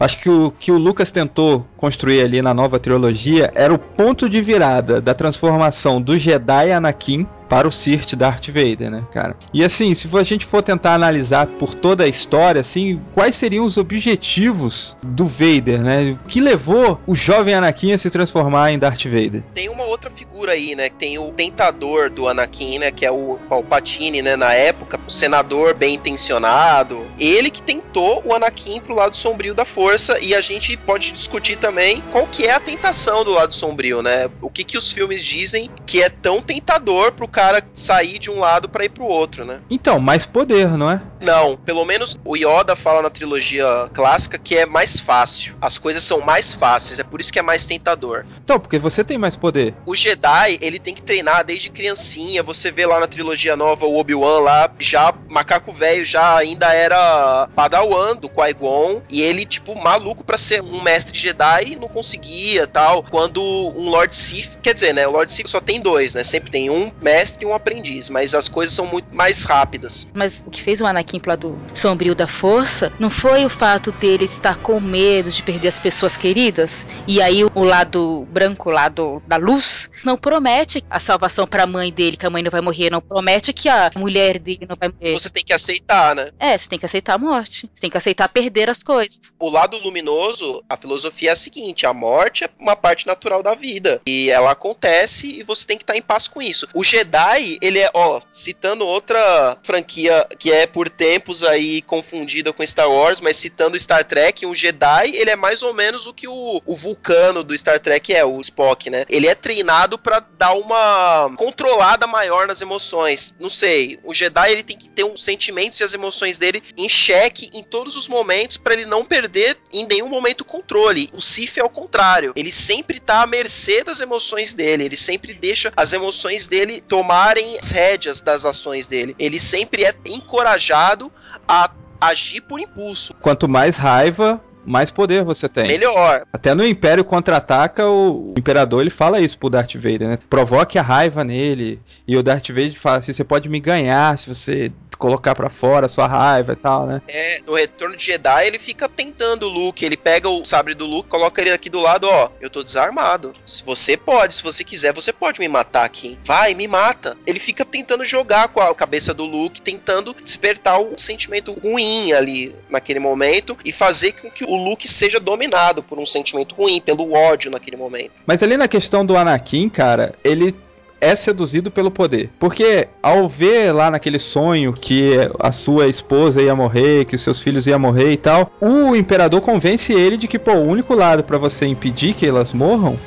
[0.00, 4.28] Acho que o que o Lucas tentou construir ali na nova trilogia era o ponto
[4.28, 9.36] de virada da transformação do Jedi Anakin para o Sith Darth Vader, né, cara?
[9.52, 13.64] E assim, se a gente for tentar analisar por toda a história, assim, quais seriam
[13.64, 16.18] os objetivos do Vader, né?
[16.24, 19.42] O que levou o jovem Anakin a se transformar em Darth Vader?
[19.54, 20.90] Tem uma outra figura aí, né?
[20.90, 22.90] Tem o tentador do Anakin, né?
[22.90, 24.36] Que é o Palpatine, né?
[24.36, 27.06] Na época, o senador bem intencionado.
[27.18, 30.18] Ele que tentou o Anakin pro lado sombrio da força.
[30.20, 34.28] E a gente pode discutir também qual que é a tentação do lado sombrio, né?
[34.40, 38.40] O que que os filmes dizem que é tão tentador pro cara sair de um
[38.40, 39.60] lado para ir pro outro, né?
[39.70, 41.00] Então, mais poder, não é?
[41.20, 45.56] Não, pelo menos o Yoda fala na trilogia clássica que é mais fácil.
[45.60, 48.24] As coisas são mais fáceis, é por isso que é mais tentador.
[48.42, 49.72] Então, porque você tem mais poder.
[49.86, 52.42] O Jedi, ele tem que treinar desde criancinha.
[52.42, 57.48] Você vê lá na trilogia nova o Obi-Wan lá, já macaco velho, já ainda era
[57.54, 62.66] Padawan do Qui-Gon, e ele tipo maluco para ser um mestre Jedi e não conseguia,
[62.66, 63.04] tal.
[63.04, 66.24] Quando um Lord Sith, quer dizer, né, o Lord Sith só tem dois, né?
[66.24, 70.08] Sempre tem um mestre mestre e um aprendiz, mas as coisas são muito mais rápidas.
[70.14, 73.92] Mas o que fez o Anakin pro lado sombrio da força não foi o fato
[73.92, 76.86] dele estar com medo de perder as pessoas queridas?
[77.06, 81.66] E aí o lado branco, o lado da luz, não promete a salvação para a
[81.66, 84.76] mãe dele, que a mãe não vai morrer, não promete que a mulher dele não
[84.76, 85.12] vai morrer.
[85.12, 86.30] Você tem que aceitar, né?
[86.38, 87.68] É, você tem que aceitar a morte.
[87.74, 89.34] Você tem que aceitar perder as coisas.
[89.38, 93.54] O lado luminoso, a filosofia é a seguinte: a morte é uma parte natural da
[93.54, 94.00] vida.
[94.06, 96.68] E ela acontece e você tem que estar em paz com isso.
[96.72, 102.52] O Jedi Jedi, ele é, ó, citando outra franquia que é por tempos aí confundida
[102.52, 106.14] com Star Wars, mas citando Star Trek, um Jedi, ele é mais ou menos o
[106.14, 109.04] que o, o vulcano do Star Trek é, o Spock, né?
[109.08, 113.34] Ele é treinado para dar uma controlada maior nas emoções.
[113.40, 116.88] Não sei, o Jedi ele tem que ter os sentimentos e as emoções dele em
[116.88, 121.10] xeque em todos os momentos para ele não perder em nenhum momento o controle.
[121.12, 125.34] O Sith é o contrário, ele sempre tá à mercê das emoções dele, ele sempre
[125.34, 129.16] deixa as emoções dele tomar tomarem as rédeas das ações dele.
[129.18, 131.10] Ele sempre é encorajado
[131.48, 133.14] a agir por impulso.
[133.14, 135.66] Quanto mais raiva, mais poder você tem.
[135.66, 136.26] Melhor.
[136.32, 140.18] Até no Império Contra-Ataca, o Imperador ele fala isso pro Darth Vader, né?
[140.28, 141.80] Provoque a raiva nele.
[142.06, 145.86] E o Darth Vader fala assim: você pode me ganhar se você colocar para fora
[145.86, 147.00] a sua raiva e tal, né?
[147.06, 150.86] É, no Retorno de Jedi ele fica tentando o Luke, ele pega o sabre do
[150.86, 153.32] Luke, coloca ele aqui do lado, ó, eu tô desarmado.
[153.46, 156.18] Se você pode, se você quiser, você pode me matar aqui.
[156.24, 157.16] Vai, me mata.
[157.26, 162.54] Ele fica tentando jogar com a cabeça do Luke, tentando despertar o sentimento ruim ali
[162.68, 167.12] naquele momento e fazer com que o Luke seja dominado por um sentimento ruim, pelo
[167.12, 168.12] ódio naquele momento.
[168.26, 170.54] Mas ali na questão do Anakin, cara, ele
[171.00, 172.30] é seduzido pelo poder.
[172.38, 177.40] Porque ao ver lá naquele sonho que a sua esposa ia morrer, que os seus
[177.40, 181.22] filhos iam morrer e tal, o imperador convence ele de que pô, o único lado
[181.22, 182.98] para você impedir que elas morram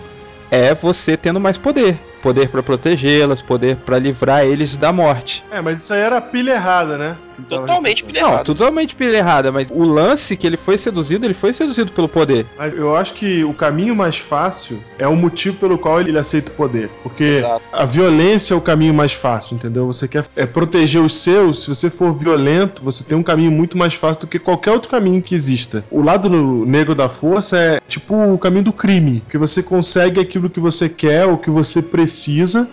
[0.49, 5.43] é você tendo mais poder poder para protegê-las, poder para livrar eles da morte.
[5.51, 7.17] É, mas isso aí era pilha errada, né?
[7.49, 8.37] Totalmente pilha errada.
[8.37, 12.07] Não, totalmente pilha errada, mas o lance que ele foi seduzido, ele foi seduzido pelo
[12.07, 12.45] poder.
[12.57, 16.51] Mas eu acho que o caminho mais fácil é o motivo pelo qual ele aceita
[16.51, 16.89] o poder.
[17.03, 17.61] Porque Exato.
[17.71, 19.85] a violência é o caminho mais fácil, entendeu?
[19.87, 23.77] Você quer é, proteger os seus, se você for violento, você tem um caminho muito
[23.77, 25.83] mais fácil do que qualquer outro caminho que exista.
[25.89, 30.49] O lado negro da força é tipo o caminho do crime, que você consegue aquilo
[30.49, 32.10] que você quer, o que você precisa,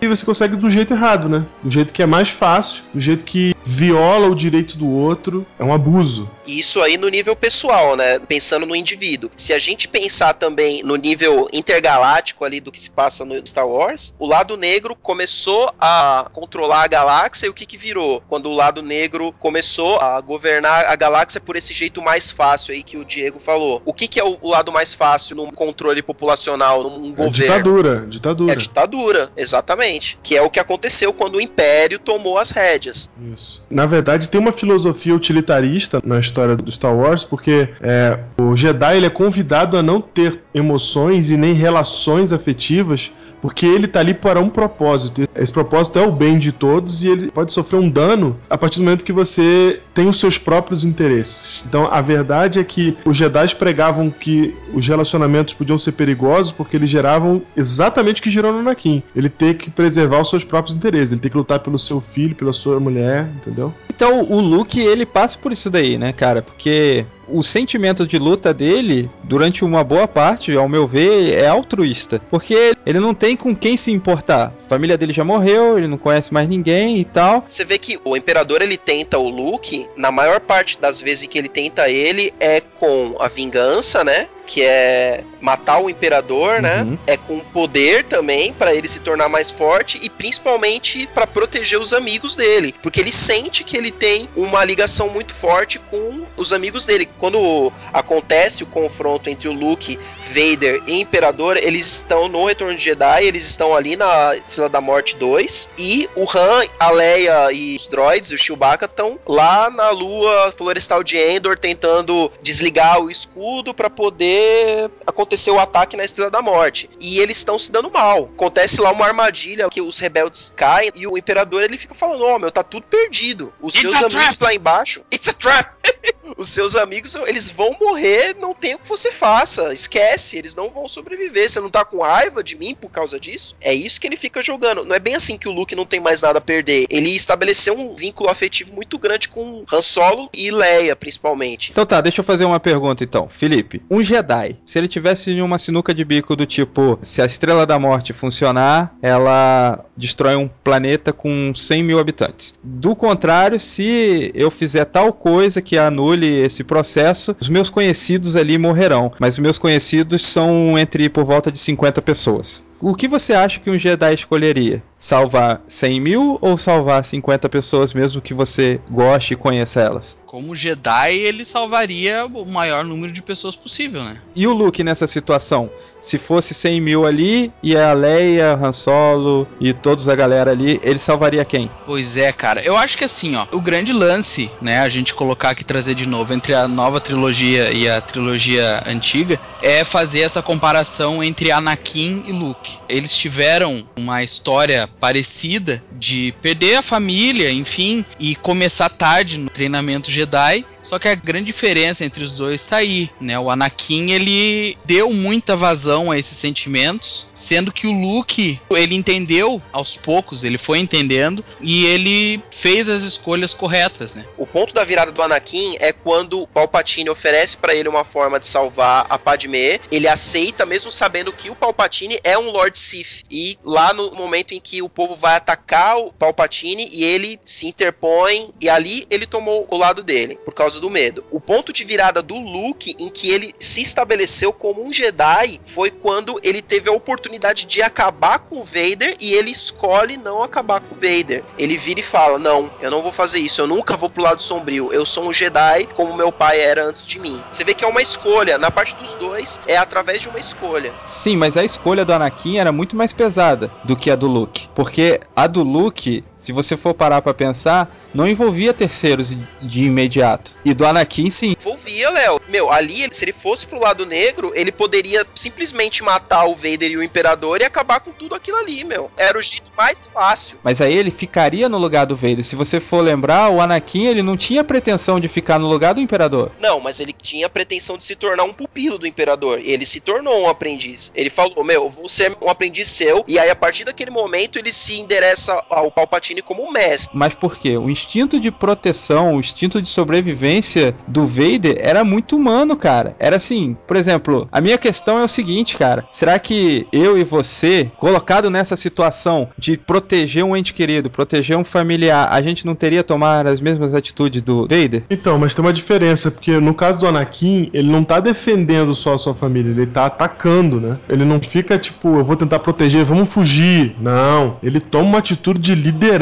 [0.01, 1.47] e você consegue do jeito errado, né?
[1.62, 5.64] Do jeito que é mais fácil, do jeito que viola o direito do outro, é
[5.64, 6.28] um abuso.
[6.47, 8.18] Isso aí no nível pessoal, né?
[8.18, 9.30] Pensando no indivíduo.
[9.36, 13.68] Se a gente pensar também no nível intergaláctico ali do que se passa no Star
[13.68, 18.22] Wars, o lado negro começou a controlar a galáxia e o que que virou?
[18.28, 22.82] Quando o lado negro começou a governar a galáxia por esse jeito mais fácil aí
[22.82, 23.82] que o Diego falou.
[23.84, 27.30] O que que é o, lado mais fácil num controle populacional, num é governo?
[27.30, 28.53] Ditadura, ditadura.
[28.53, 30.18] É ditadura, exatamente.
[30.22, 33.09] Que é o que aconteceu quando o Império tomou as rédeas.
[33.35, 33.64] Isso.
[33.70, 38.97] Na verdade, tem uma filosofia utilitarista na história do Star Wars, porque é, o Jedi
[38.97, 44.14] ele é convidado a não ter emoções e nem relações afetivas porque ele tá ali
[44.14, 45.28] para um propósito.
[45.34, 48.78] Esse propósito é o bem de todos e ele pode sofrer um dano a partir
[48.78, 51.64] do momento que você tem os seus próprios interesses.
[51.68, 56.76] Então a verdade é que os Jedi pregavam que os relacionamentos podiam ser perigosos porque
[56.76, 59.03] eles geravam exatamente o que gerou no Anakin.
[59.14, 62.34] Ele ter que preservar os seus próprios interesses, ele tem que lutar pelo seu filho,
[62.34, 63.72] pela sua mulher, entendeu?
[63.95, 66.43] Então o Luke ele passa por isso daí, né, cara?
[66.43, 72.20] Porque o sentimento de luta dele, durante uma boa parte, ao meu ver, é altruísta.
[72.31, 74.53] Porque ele não tem com quem se importar.
[74.66, 77.45] A família dele já morreu, ele não conhece mais ninguém e tal.
[77.49, 81.39] Você vê que o Imperador ele tenta o Luke, na maior parte das vezes que
[81.39, 84.29] ele tenta ele é com a vingança, né?
[84.47, 86.83] Que é matar o imperador, né?
[86.83, 86.99] Uhum.
[87.07, 91.93] É com poder também para ele se tornar mais forte e principalmente para proteger os
[91.93, 96.86] amigos dele, porque ele sente que ele tem uma ligação muito forte com os amigos
[96.86, 97.09] dele.
[97.18, 102.82] Quando acontece o confronto entre o Luke, Vader e Imperador, eles estão no Retorno de
[102.82, 107.76] Jedi, eles estão ali na Estrela da Morte 2 e o Han, a Leia e
[107.76, 113.74] os droids, o Chewbacca estão lá na lua florestal de Endor tentando desligar o escudo
[113.74, 116.89] para poder acontecer o ataque na Estrela da Morte.
[117.01, 118.30] E eles estão se dando mal.
[118.34, 122.39] Acontece lá uma armadilha que os rebeldes caem e o Imperador ele fica falando: "Ó,
[122.39, 123.53] meu, tá tudo perdido.
[123.61, 125.70] Os It's seus amigos lá embaixo, it's a trap."
[126.37, 129.72] Os seus amigos, eles vão morrer, não tem o que você faça.
[129.72, 131.49] Esquece, eles não vão sobreviver.
[131.49, 133.55] Você não tá com raiva de mim por causa disso?
[133.61, 134.85] É isso que ele fica jogando.
[134.85, 136.87] Não é bem assim que o Luke não tem mais nada a perder.
[136.91, 141.70] Ele estabeleceu um vínculo afetivo muito grande com Han Solo e Leia, principalmente.
[141.70, 143.29] Então tá, deixa eu fazer uma pergunta então.
[143.29, 147.26] Felipe, um Jedi, se ele tivesse em uma sinuca de bico do tipo, se a
[147.26, 152.55] Estrela da Morte funcionar, ela destrói um planeta com 100 mil habitantes.
[152.62, 158.58] Do contrário, se eu fizer tal coisa que anule esse processo, os meus conhecidos ali
[158.58, 159.12] morrerão.
[159.18, 162.62] Mas os meus conhecidos são entre por volta de 50 pessoas.
[162.80, 164.82] O que você acha que um Jedi escolheria?
[164.96, 170.16] Salvar 100 mil ou salvar 50 pessoas mesmo que você goste e conheça elas?
[170.26, 174.18] Como Jedi, ele salvaria o maior número de pessoas possível, né?
[174.36, 175.70] E o Luke nessa situação?
[176.00, 180.78] Se fosse 100 mil ali e a Leia, Han Solo e todos a galera ali,
[180.82, 181.70] ele salvaria quem?
[181.86, 182.62] Pois é, cara.
[182.62, 186.06] Eu acho que assim, ó, o grande lance, né, a gente colocar aqui trazer de
[186.09, 192.24] novo entre a nova trilogia e a trilogia antiga, é fazer essa comparação entre Anakin
[192.26, 192.78] e Luke.
[192.88, 200.11] Eles tiveram uma história parecida de perder a família, enfim, e começar tarde no treinamento
[200.11, 200.64] Jedi.
[200.89, 203.39] Só que a grande diferença entre os dois tá aí, né?
[203.39, 209.61] O Anakin ele deu muita vazão a esses sentimentos, sendo que o Luke ele entendeu
[209.70, 214.24] aos poucos, ele foi entendendo e ele fez as escolhas corretas, né?
[214.39, 218.41] O ponto da virada do Anakin é quando o Palpatine oferece pra ele uma forma
[218.41, 223.24] de salvar a Padmé, ele aceita mesmo sabendo que o Palpatine é um Lord Sith.
[223.30, 227.66] E lá no momento em que o povo vai atacar o Palpatine e ele se
[227.66, 231.24] interpõe e ali ele tomou o lado dele por causa do medo.
[231.31, 235.91] O ponto de virada do Luke em que ele se estabeleceu como um Jedi foi
[235.91, 240.81] quando ele teve a oportunidade de acabar com o Vader e ele escolhe não acabar
[240.81, 241.45] com o Vader.
[241.59, 243.61] Ele vira e fala: "Não, eu não vou fazer isso.
[243.61, 244.93] Eu nunca vou pro lado sombrio.
[244.93, 247.89] Eu sou um Jedi como meu pai era antes de mim." Você vê que é
[247.89, 248.59] uma escolha.
[248.59, 250.93] Na parte dos dois é através de uma escolha.
[251.05, 254.68] Sim, mas a escolha do Anakin era muito mais pesada do que a do Luke.
[254.74, 260.53] Porque a do Luke, se você for parar pra pensar, não envolvia terceiros de imediato.
[260.64, 261.57] E do Anakin, sim.
[261.61, 262.41] Envolvia, Léo.
[262.49, 266.97] Meu, ali, se ele fosse pro lado negro, ele poderia simplesmente matar o Vader e
[266.97, 269.11] o Imperador e acabar com tudo aquilo ali, meu.
[269.16, 270.59] Era o jeito mais fácil.
[270.62, 272.45] Mas aí ele ficaria no lugar do Vader.
[272.45, 276.01] Se você for lembrar, o Anakin ele não tinha pretensão de ficar no lugar do
[276.01, 276.53] Imperador.
[276.61, 279.59] Não, mas ele tinha a pretensão de se tornar um pupilo do Imperador.
[279.61, 281.11] Ele se tornou um aprendiz.
[281.16, 283.24] Ele falou: Meu, eu vou ser um aprendiz seu.
[283.26, 287.16] E aí, a partir daquele momento, ele se endereça ao Palpatine como um mestre.
[287.16, 287.76] Mas por quê?
[287.76, 293.16] O instinto de proteção, o instinto de sobrevivência do Vader era muito humano, cara.
[293.18, 296.05] Era assim, por exemplo, a minha questão é o seguinte, cara.
[296.11, 301.64] Será que eu e você, colocado nessa situação de proteger um ente querido, proteger um
[301.64, 305.05] familiar, a gente não teria tomado as mesmas atitudes do Vader?
[305.11, 309.14] Então, mas tem uma diferença, porque no caso do Anakin, ele não tá defendendo só
[309.14, 310.99] a sua família, ele tá atacando, né?
[311.09, 313.97] Ele não fica tipo, eu vou tentar proteger, vamos fugir.
[314.01, 314.59] Não.
[314.62, 316.17] Ele toma uma atitude de liderança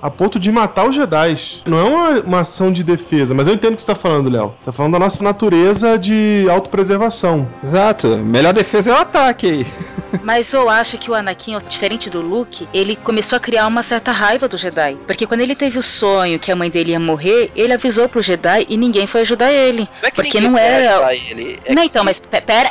[0.00, 1.36] a ponto de matar os Jedi.
[1.66, 4.28] Não é uma, uma ação de defesa, mas eu entendo o que você tá falando,
[4.30, 4.54] Léo.
[4.58, 7.48] Você tá falando da nossa natureza de autopreservação.
[7.62, 8.08] Exato.
[8.18, 9.66] Melhor defesa é o ataque aí.
[10.24, 14.10] Mas eu acho que o Anakin, diferente do Luke, ele começou a criar uma certa
[14.10, 14.96] raiva do Jedi.
[15.06, 18.20] Porque quando ele teve o sonho que a mãe dele ia morrer, ele avisou pro
[18.20, 19.82] Jedi e ninguém foi ajudar ele.
[19.82, 20.94] Não é que Porque não quer era.
[20.96, 21.60] ajudar ele.
[21.64, 22.70] É Não, que- então, mas pe- pera.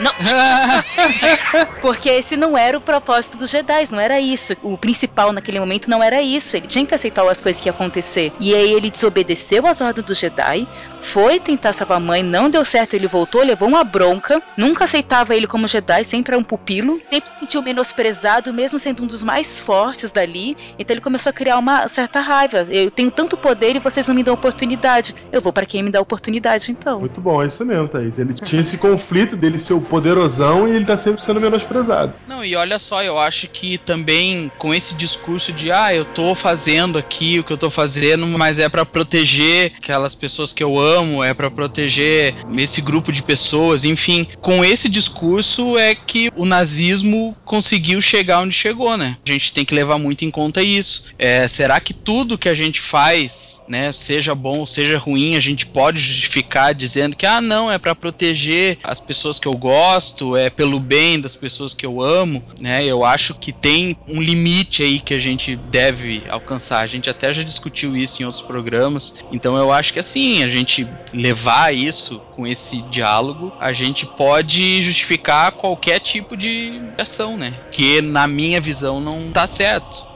[0.00, 0.12] Não.
[1.82, 4.56] Porque esse não era o propósito dos Jedi, não era isso.
[4.62, 6.56] O principal naquele momento não era isso.
[6.56, 8.32] Ele tinha que aceitar as coisas que iam acontecer.
[8.40, 10.66] E aí ele desobedeceu as ordens dos Jedi,
[11.02, 15.36] foi tentar salvar a mãe, não deu certo, ele voltou, levou uma bronca, nunca aceitava
[15.36, 19.22] ele como Jedi, sempre era um pupilo, sempre se sentiu menosprezado, mesmo sendo um dos
[19.22, 22.66] mais fortes dali, então ele começou a criar uma certa raiva.
[22.70, 25.14] Eu tenho tanto poder e vocês não me dão oportunidade.
[25.30, 27.00] Eu vou para quem me dá oportunidade, então.
[27.00, 28.18] Muito bom, é isso mesmo, Thaís.
[28.18, 32.14] Ele tinha esse conflito dele ser o poderosão e ele tá sempre sendo menosprezado.
[32.26, 36.34] Não, e olha só, eu acho que também com esse discurso de ah, eu tô
[36.34, 40.78] fazendo aqui o que eu tô fazendo, mas é para proteger aquelas pessoas que eu
[40.78, 40.91] amo,
[41.24, 47.36] é para proteger esse grupo de pessoas, enfim, com esse discurso é que o nazismo
[47.44, 49.16] conseguiu chegar onde chegou, né?
[49.26, 51.04] A gente tem que levar muito em conta isso.
[51.18, 55.40] É, será que tudo que a gente faz né, seja bom ou seja ruim, a
[55.40, 60.36] gente pode justificar dizendo que ah, não, é para proteger as pessoas que eu gosto,
[60.36, 62.84] é pelo bem das pessoas que eu amo, né?
[62.84, 66.80] Eu acho que tem um limite aí que a gente deve alcançar.
[66.80, 69.14] A gente até já discutiu isso em outros programas.
[69.30, 74.82] Então eu acho que assim, a gente levar isso com esse diálogo, a gente pode
[74.82, 77.54] justificar qualquer tipo de ação, né?
[77.70, 80.11] Que na minha visão não tá certo.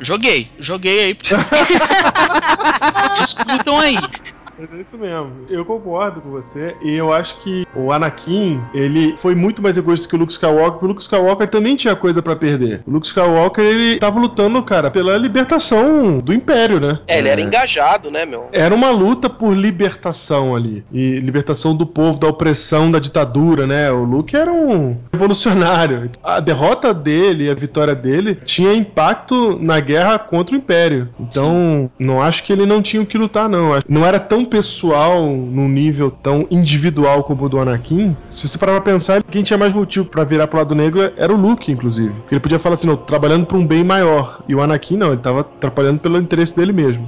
[0.00, 1.18] Joguei, joguei aí.
[3.20, 3.96] Discutam aí.
[4.60, 5.30] É isso mesmo.
[5.48, 6.74] Eu concordo com você.
[6.82, 10.72] E eu acho que o Anakin, ele foi muito mais egoísta que o Luke Skywalker,
[10.72, 12.82] porque o Luke Skywalker também tinha coisa para perder.
[12.86, 16.98] O Luke Skywalker, ele tava lutando, cara, pela libertação do Império, né?
[17.06, 18.48] É, ele era engajado, né, meu?
[18.52, 20.84] Era uma luta por libertação ali.
[20.92, 23.90] E libertação do povo da opressão da ditadura, né?
[23.90, 26.10] O Luke era um revolucionário.
[26.22, 31.08] A derrota dele, a vitória dele, tinha impacto na guerra contra o Império.
[31.18, 31.90] Então, Sim.
[31.98, 33.70] não acho que ele não tinha o que lutar, não.
[33.88, 38.72] Não era tão pessoal, num nível tão individual como o do Anakin, se você parar
[38.72, 42.12] pra pensar, quem tinha mais motivo para virar pro lado negro era o Luke, inclusive.
[42.30, 44.42] Ele podia falar assim, não, trabalhando pra um bem maior.
[44.48, 47.06] E o Anakin não, ele tava trabalhando pelo interesse dele mesmo.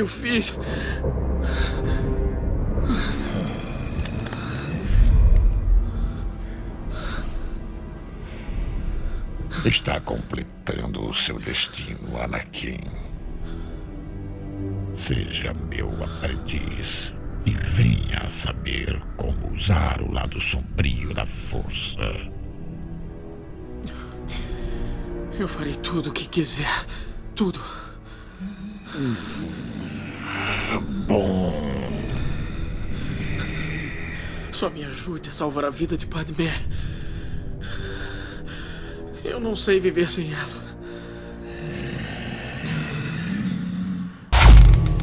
[0.00, 0.58] Que eu fiz?
[9.66, 12.80] Está completando o seu destino, Anakin.
[14.94, 17.12] Seja meu aprendiz
[17.44, 22.00] e venha a saber como usar o lado sombrio da força.
[25.38, 26.86] Eu farei tudo o que quiser.
[27.34, 27.60] Tudo.
[31.10, 31.52] Bom.
[34.52, 36.54] Só me ajude a salvar a vida de Padmé.
[39.24, 40.70] Eu não sei viver sem ela.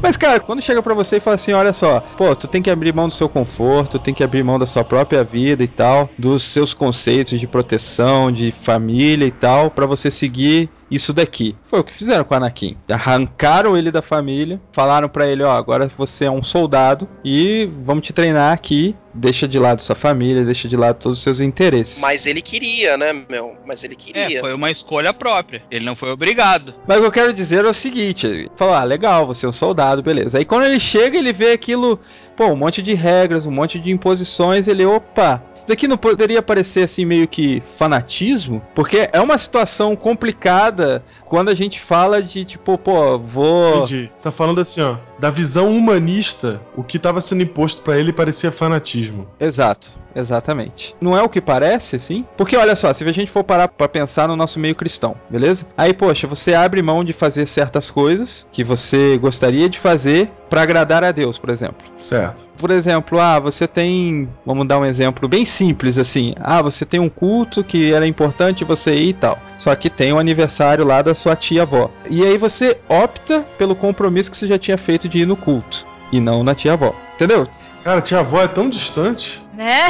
[0.00, 2.70] Mas, cara, quando chega para você e fala assim, olha só, pô, tu tem que
[2.70, 6.08] abrir mão do seu conforto, tem que abrir mão da sua própria vida e tal,
[6.18, 11.54] dos seus conceitos de proteção, de família e tal, para você seguir isso daqui.
[11.64, 12.76] Foi o que fizeram com o Anakin.
[12.90, 18.06] Arrancaram ele da família, falaram para ele, ó, agora você é um soldado e vamos
[18.06, 18.96] te treinar aqui.
[19.12, 22.00] Deixa de lado sua família, deixa de lado todos os seus interesses.
[22.00, 23.56] Mas ele queria, né, meu?
[23.66, 24.38] Mas ele queria.
[24.38, 25.60] É, foi uma escolha própria.
[25.70, 26.72] Ele não foi obrigado.
[26.86, 29.52] Mas o que eu quero dizer é o seguinte: falar, ah, legal, você é um
[29.52, 30.38] soldado, beleza.
[30.38, 31.98] Aí quando ele chega, ele vê aquilo,
[32.36, 36.82] pô, um monte de regras, um monte de imposições, ele, opa, daqui não poderia parecer
[36.82, 38.62] assim meio que fanatismo?
[38.74, 43.78] Porque é uma situação complicada quando a gente fala de tipo, pô, vou.
[43.78, 44.10] Entendi.
[44.16, 48.12] Você tá falando assim, ó, da visão humanista, o que estava sendo imposto para ele
[48.12, 49.26] parecia fanatismo.
[49.40, 50.94] Exato, exatamente.
[51.00, 52.24] Não é o que parece, assim?
[52.36, 55.66] Porque olha só, se a gente for parar para pensar no nosso meio cristão, beleza?
[55.76, 60.62] Aí, poxa, você abre mão de fazer certas coisas que você gostaria de fazer para
[60.62, 61.86] agradar a Deus, por exemplo.
[61.98, 62.48] Certo.
[62.58, 66.34] Por exemplo, ah, você tem, vamos dar um exemplo bem simples assim.
[66.40, 69.38] Ah, você tem um culto que era importante você ir e tal.
[69.58, 71.90] Só que tem o um aniversário lá da sua tia-avó.
[72.08, 75.86] E aí você opta pelo compromisso que você já tinha feito de ir no culto
[76.12, 76.94] e não na tia-avó.
[77.14, 77.46] Entendeu?
[77.82, 79.42] Cara, tia-avó é tão distante.
[79.58, 79.88] Né?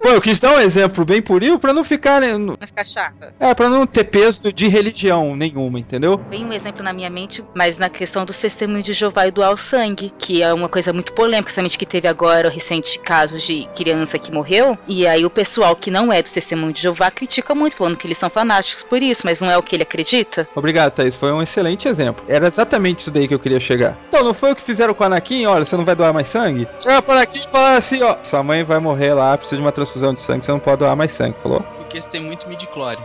[0.00, 2.20] Pô, eu quis dar um exemplo bem purinho pra não ficar.
[2.20, 3.32] Né, no- Vai ficar chata.
[3.38, 6.20] é, pra não ter peso de religião nenhuma, entendeu?
[6.28, 9.52] Vem um exemplo na minha mente, mas na questão dos testemunhos de Jeová e doar
[9.52, 13.38] o sangue, que é uma coisa muito polêmica, principalmente que teve agora o recente caso
[13.38, 17.08] de criança que morreu, e aí o pessoal que não é dos testemunhos de Jeová
[17.10, 19.84] critica muito, falando que eles são fanáticos por isso, mas não é o que ele
[19.84, 20.48] acredita.
[20.56, 21.14] Obrigado, Thaís.
[21.14, 22.24] Foi um excelente exemplo.
[22.26, 23.96] Era exatamente isso daí que eu queria chegar.
[24.08, 25.46] Então, não foi o que fizeram com o Anakin?
[25.46, 26.66] Olha, você não vai doar mais sangue?
[26.82, 28.16] Chega pro Anakin e fala assim, ó.
[28.40, 30.96] Sua mãe vai morrer lá, precisa de uma transfusão de sangue, você não pode doar
[30.96, 31.60] mais sangue, falou?
[31.76, 32.98] Porque você tem muito midi-chlore.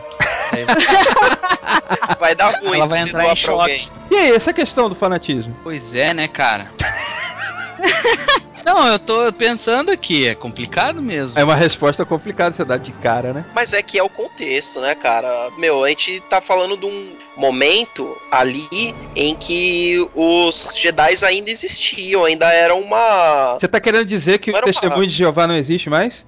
[2.18, 3.90] Vai dar ruim Ela vai se entrar doar em pra alguém.
[4.10, 5.54] E aí, essa questão do fanatismo?
[5.62, 6.72] Pois é, né, cara?
[8.66, 11.38] Não, eu tô pensando aqui, é complicado mesmo.
[11.38, 13.46] É uma resposta complicada você dar de cara, né?
[13.54, 15.52] Mas é que é o contexto, né, cara?
[15.58, 22.26] Meu, a gente tá falando de um momento ali em que os Jedi ainda existiam,
[22.26, 23.54] ainda era uma.
[23.60, 26.26] Você tá querendo dizer que o era uma- testemunho de Jeová não existe mais?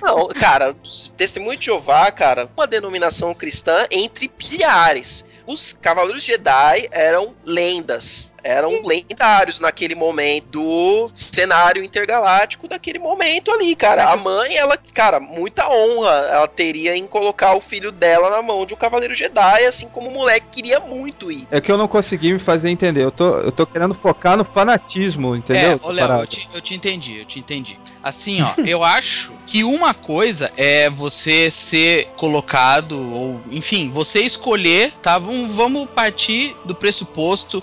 [0.00, 0.74] Não, cara,
[1.16, 5.24] Testemunho de Jeová, cara, uma denominação cristã entre bilhares.
[5.44, 13.74] Os Cavaleiros Jedi eram lendas, eram lendários naquele momento do cenário intergaláctico daquele momento ali,
[13.74, 14.10] cara.
[14.10, 18.66] A mãe, ela, cara, muita honra ela teria em colocar o filho dela na mão
[18.66, 21.46] de um Cavaleiro Jedi, assim como o moleque queria muito ir.
[21.50, 23.04] É que eu não consegui me fazer entender.
[23.04, 25.80] Eu tô, eu tô querendo focar no fanatismo, entendeu?
[25.82, 27.78] É, ô Léo, eu te, eu te entendi, eu te entendi.
[28.02, 34.92] Assim, ó, eu acho que uma coisa é você ser colocado, ou enfim, você escolher,
[35.02, 35.18] tá?
[35.18, 37.62] Vamos, vamos partir do pressuposto